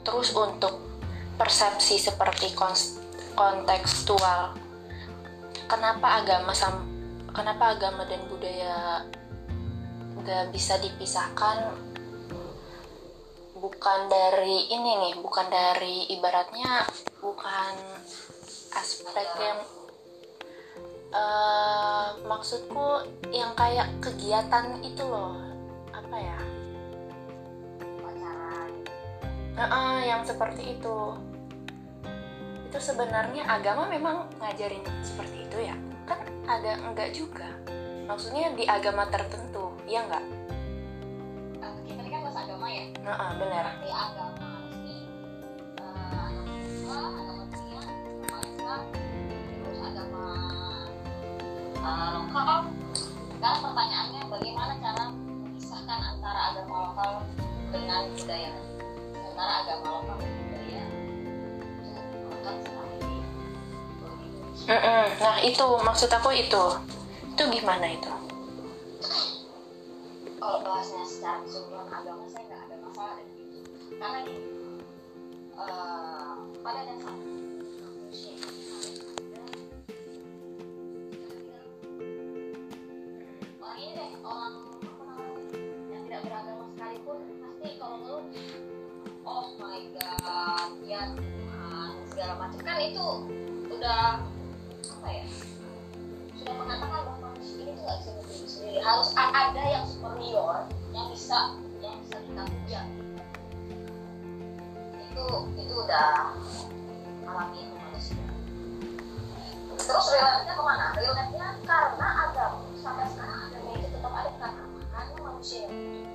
[0.00, 0.88] Terus untuk
[1.36, 2.96] persepsi seperti kons-
[3.36, 4.56] kontekstual,
[5.68, 6.88] kenapa agama sam
[7.36, 9.04] kenapa agama dan budaya
[10.24, 11.76] nggak bisa dipisahkan?
[13.56, 16.88] Bukan dari ini nih, bukan dari ibaratnya
[17.20, 17.74] bukan
[18.72, 19.60] aspek yang
[21.12, 25.36] eh, maksudku yang kayak kegiatan itu loh
[25.92, 26.40] apa ya?
[28.00, 28.72] pacaran
[29.56, 30.96] Heeh, yang seperti itu.
[32.66, 35.76] Itu sebenarnya agama memang ngajarin seperti itu ya?
[36.02, 36.18] Kan
[36.50, 37.46] ada enggak juga.
[38.06, 40.24] Maksudnya di agama tertentu, ya enggak?
[41.58, 43.62] Nah, kita ini kan bahas agama ya Heeh, benar.
[43.66, 44.50] berarti agama
[45.78, 47.44] eh, agama Islam agama
[48.42, 48.80] Islam
[49.62, 50.24] terus agama
[51.74, 52.50] eh, lokal
[53.36, 57.12] sekarang pertanyaannya bagaimana cara memisahkan antara agama lokal
[57.74, 58.52] dengan budaya
[59.18, 60.18] antara agama lokal
[62.60, 63.04] seperti
[64.66, 65.04] Mm-mm.
[65.22, 66.64] Nah itu maksud aku itu.
[67.36, 68.10] Itu gimana itu?
[70.46, 73.60] kalau bahasnya secara keseluruhan agama saya nggak ada masalah dengan itu
[73.98, 74.46] karena gini
[75.58, 76.32] eh,
[76.62, 77.34] pada dasarnya
[83.58, 84.54] orang ini deh orang
[84.86, 85.42] apa namanya
[85.90, 88.24] yang tidak beragama sekalipun pasti kalau ngeluh
[89.26, 91.02] oh my god ya
[92.26, 92.58] segala macam.
[92.66, 93.06] Kan itu
[93.70, 94.02] udah
[94.98, 95.26] apa ya
[96.34, 98.78] sudah mengatakan bahwa ini tuh nggak bisa berdiri sendiri.
[98.82, 102.80] Harus ada yang superior yang bisa yang bisa kita puja.
[105.06, 106.34] Itu itu udah
[107.30, 108.18] alami manusia.
[109.78, 110.86] Terus relate-nya ke mana?
[110.98, 116.06] relate-nya karena agama sampai sekarang agama itu tetap ada karena karena manusia yang butuh.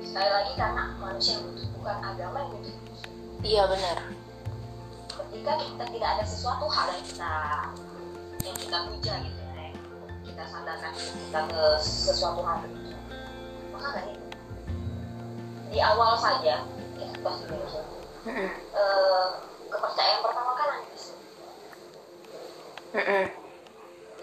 [0.00, 2.83] Sekali lagi karena manusia yang butuh bukan agama yang butuh
[3.44, 3.98] iya benar
[5.04, 7.32] ketika kita tidak ada sesuatu hal yang kita
[8.40, 9.68] yang kita puja gitu ya
[10.24, 12.96] kita sandarkan kita ke sesuatu hal itu
[13.68, 14.28] maka kan itu
[15.68, 16.64] di awal saja
[16.96, 17.82] kita bahas dulu ya.
[18.24, 18.48] Mm-mm.
[18.56, 19.26] Eh,
[19.68, 21.16] kepercayaan pertama kan animisme
[22.96, 23.24] Mm-mm.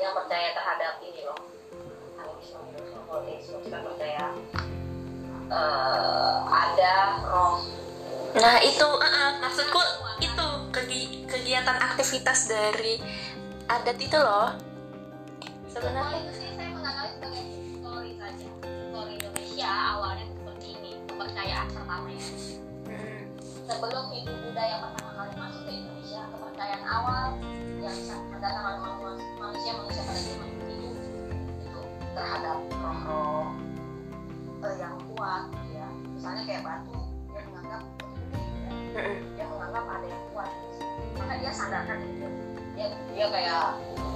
[0.01, 1.37] yang percaya terhadap ini loh
[2.73, 4.25] gitu monoteisme kita percaya
[5.53, 6.93] eh, ada
[7.29, 7.61] roh
[8.31, 9.81] nah itu uh-uh, maksudku
[10.21, 13.01] itu kegi- kegiatan aktivitas dari
[13.67, 14.55] adat itu loh.
[15.67, 22.27] Sebenarnya itu sih saya menganggap sebagai histori saja histori Indonesia awalnya seperti ini kepercayaan pertamanya
[22.81, 23.23] Mm.
[23.63, 27.39] sebelum itu budaya pertama kali masuk ke Indonesia kepercayaan awal
[27.79, 27.97] yang
[28.35, 28.79] datang oleh
[29.39, 30.89] manusia manusia pada zaman itu
[31.63, 31.79] itu
[32.11, 33.47] terhadap roh-roh
[34.59, 35.87] eh, yang kuat ya.
[36.11, 36.99] Misalnya kayak batu
[41.85, 42.27] dia itu
[42.77, 43.65] dia dia kayak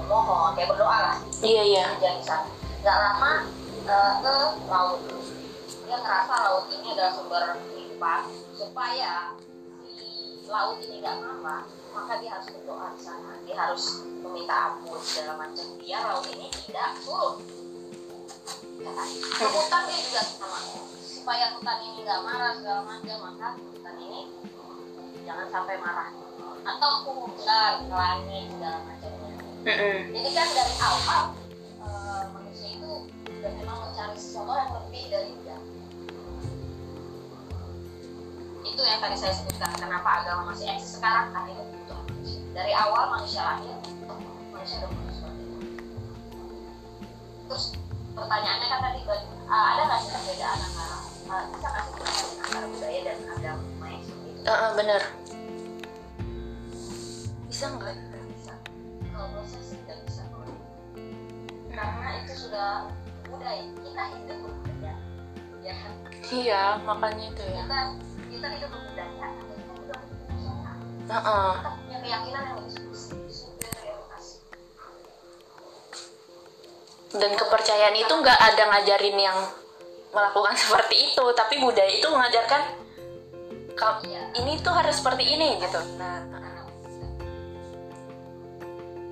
[0.06, 1.18] memohon kayak berdoa lah.
[1.42, 1.86] Iya iya.
[1.98, 2.46] Bisa.
[2.82, 3.34] Nggak lama
[3.86, 4.36] eh, ke
[4.70, 5.00] laut.
[5.86, 7.44] Dia ngerasa laut ini adalah sumber
[7.74, 8.22] kehidupan
[8.58, 9.14] supaya
[9.86, 10.06] si
[10.50, 11.64] laut ini nggak marah
[11.96, 13.32] maka dia harus berdoa di sana.
[13.48, 13.84] Dia harus
[14.22, 15.66] meminta ampun segala macam.
[15.80, 17.42] Biar laut ini tidak surut.
[18.82, 19.08] Ya kan?
[19.42, 20.60] Hutan dia juga sama.
[21.02, 24.22] Supaya hutan ini nggak marah segala macam maka hutan ini
[25.26, 26.25] jangan sampai marah
[26.66, 27.14] atau ke
[27.94, 29.26] langit segala macamnya
[29.66, 31.24] jadi kan dari awal
[31.82, 35.58] eh, manusia itu sudah memang mencari sesuatu yang lebih dari dia.
[38.62, 41.64] Itu yang tadi saya sebutkan kenapa agama masih eksis sekarang karena itu
[41.98, 42.42] manusia.
[42.54, 43.74] Dari awal manusia lahir
[44.54, 45.58] manusia udah butuh seperti itu.
[47.50, 47.66] Terus
[48.14, 52.66] pertanyaannya kan tadi eh, ada nggak sih perbedaan antara eh, bisa nggak sih perbedaan antara
[52.70, 54.42] budaya dan agama yang seperti itu?
[54.46, 55.02] Uh-uh, bener
[57.56, 57.96] bisa nggak?
[57.96, 58.54] Nggak bisa.
[59.16, 60.24] Kalau menurut saya sih tidak bisa
[61.76, 62.88] karena itu sudah
[63.28, 64.96] budaya kita hidup berbudaya
[65.60, 65.92] ya kan
[66.32, 67.64] iya makanya itu ya.
[67.64, 67.80] Kita
[68.32, 70.52] kita hidup berbudaya kita juga berbudaya
[71.12, 72.60] uh kita punya keyakinan yang
[77.16, 79.38] dan kepercayaan itu nggak ada ngajarin yang
[80.12, 81.24] melakukan seperti itu.
[81.32, 82.62] Tapi budaya itu mengajarkan
[83.76, 84.32] "Ka- Iya.
[84.44, 85.80] ini tuh harus seperti ini gitu.
[85.96, 86.55] Nah kita.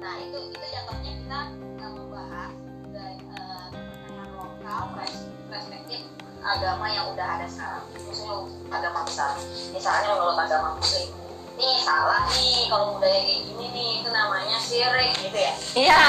[0.04, 1.40] Nah itu itu jatuhnya kita
[1.80, 2.52] nggak membahas
[2.84, 6.02] budaya eh, kepercayaan lokal pers- perspektif
[6.44, 7.88] agama yang udah ada sekarang.
[8.04, 8.36] Maksudnya
[8.68, 9.32] agama besar.
[9.72, 11.08] Misalnya menurut agama muslim
[11.54, 15.54] nih salah nih kalau budaya kayak gini nih itu namanya syirik gitu ya.
[15.78, 16.04] Iya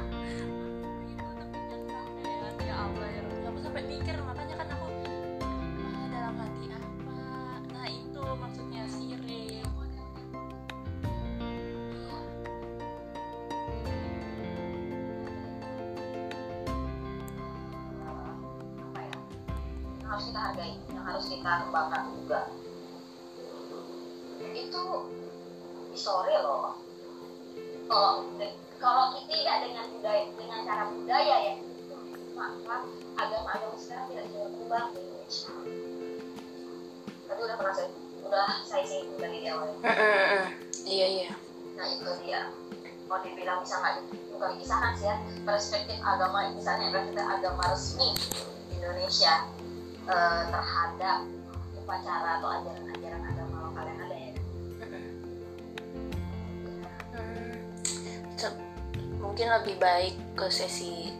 [20.20, 22.40] harus kita hargai yang harus kita kembangkan juga.
[24.52, 24.82] Itu
[25.96, 26.76] histori loh.
[27.88, 28.28] Kalau
[28.76, 31.54] kalau kita tidak dengan budaya dengan cara budaya ya
[32.36, 32.76] maka
[33.20, 35.52] agama-agama sekarang tidak bisa berkembang di Indonesia
[37.28, 37.88] tadi udah pernah saya
[38.24, 39.72] udah saya singgung dari awal.
[40.84, 41.30] Iya iya.
[41.80, 42.52] Nah itu dia.
[43.08, 44.04] Mau dibilang bisa nggak
[44.36, 45.16] bukan kisahan sih ya
[45.48, 48.08] perspektif agama misalnya perspektif agama resmi
[48.68, 49.48] di Indonesia
[50.08, 51.18] eh, terhadap
[51.76, 54.32] upacara atau ajaran-ajaran agama lokal yang ada ya?
[57.10, 57.52] Hmm,
[59.20, 61.12] mungkin lebih baik ke sesi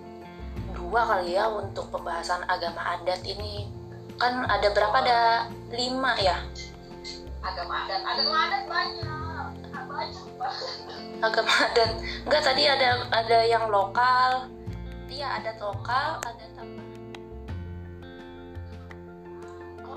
[0.72, 3.68] dua kali ya untuk pembahasan agama adat ini.
[4.20, 4.96] Kan ada berapa?
[5.00, 5.20] Ada
[5.72, 6.38] lima ya?
[7.40, 8.00] Agama adat.
[8.04, 9.46] Agama adat banyak.
[9.90, 10.76] Banyak banget.
[11.24, 11.90] Agama adat.
[12.28, 14.48] Enggak tadi ada ada yang lokal.
[15.10, 16.79] Iya adat lokal adat apa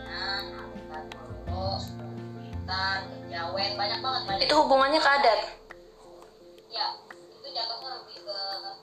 [3.12, 5.40] kejawen banyak banget banyak itu hubungannya ke adat?
[6.72, 6.86] Ya
[7.36, 8.38] itu jatuhnya lebih ke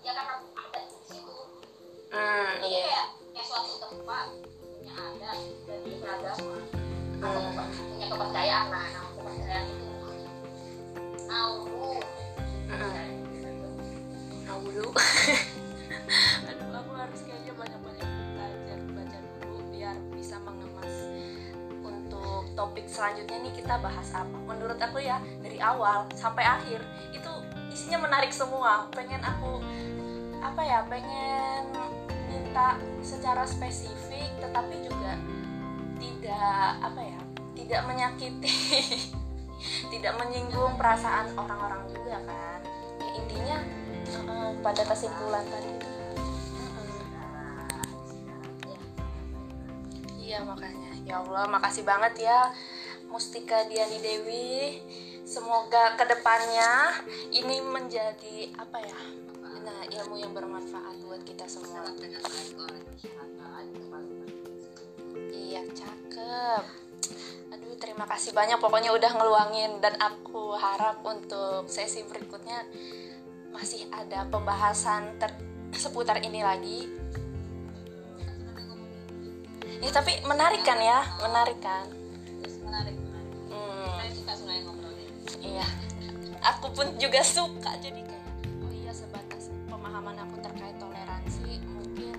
[0.06, 1.38] ya karena adat di situ.
[2.14, 2.86] Hmm Jadi iya.
[2.86, 4.28] kayak kayak suatu tempat
[6.00, 6.46] beragama
[7.20, 7.68] atau Hmm.
[7.68, 9.88] punya kepercayaan nama kepercayaan itu.
[11.30, 12.00] Nauru
[14.80, 14.90] dulu
[16.50, 20.96] aduh aku harus kayaknya banyak-banyak belajar baca dulu biar bisa mengemas
[21.82, 24.38] untuk topik selanjutnya nih kita bahas apa.
[24.46, 26.84] Menurut aku ya dari awal sampai akhir
[27.16, 27.32] itu
[27.74, 28.88] isinya menarik semua.
[28.94, 29.64] Pengen aku
[30.40, 31.76] apa ya pengen
[32.30, 35.20] minta secara spesifik tetapi juga
[36.00, 37.20] tidak apa ya
[37.58, 38.56] tidak menyakiti
[39.92, 42.60] tidak menyinggung perasaan orang-orang juga kan.
[43.00, 43.58] Ya intinya
[44.08, 45.79] eh, pada kesimpulan tadi
[50.30, 50.92] iya makanya.
[51.10, 52.54] Ya Allah makasih banget ya
[53.10, 54.78] Mustika Diani Dewi.
[55.26, 57.02] Semoga ke depannya
[57.34, 59.02] ini menjadi apa ya
[59.60, 61.84] nah ilmu yang bermanfaat buat kita semua.
[65.36, 66.64] Iya, cakep.
[67.52, 68.62] Aduh, terima kasih banyak.
[68.62, 69.82] Pokoknya udah ngeluangin.
[69.84, 72.64] Dan aku harap untuk sesi berikutnya
[73.52, 75.34] masih ada pembahasan ter
[75.76, 76.88] seputar ini lagi.
[79.80, 81.08] Ya, tapi menarik kan ya?
[81.24, 81.88] Menarik kan?
[82.70, 85.08] menarik menarik Hmm, saya suka sebenarnya ngobrolnya
[85.42, 85.68] iya.
[86.56, 88.28] Aku pun juga suka jadi kayak
[88.62, 92.14] oh iya sebatas pemahaman aku terkait toleransi mungkin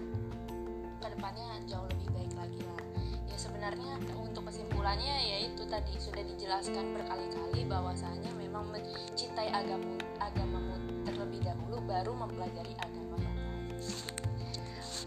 [0.98, 2.82] ke depannya jauh lebih baik lagi lah.
[3.30, 10.76] Ya sebenarnya untuk kesimpulannya ya itu tadi sudah dijelaskan berkali-kali bahwasanya memang mencintai agama agamamu
[11.06, 13.68] terlebih dahulu baru mempelajari agama yang lain.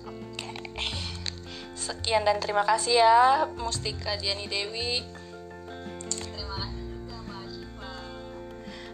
[0.07, 1.22] Oke.
[1.83, 5.03] Sekian dan terima kasih ya Mustika Diani Dewi.
[6.15, 7.91] terima kasih juga mbak Syifa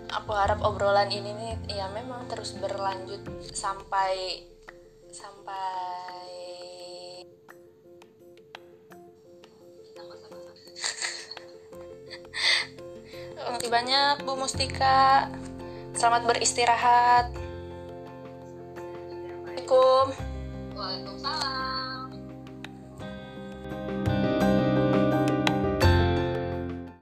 [0.10, 3.22] aku harap obrolan ini nih ya memang terus berlanjut
[3.54, 4.42] sampai
[5.14, 5.70] sampai
[9.94, 10.50] sama-sama
[13.38, 15.30] Terima kasih banyak Bu Mustika.
[15.94, 17.30] Selamat beristirahat.
[19.46, 20.06] Assalamualaikum.
[20.74, 21.79] Waalaikumsalam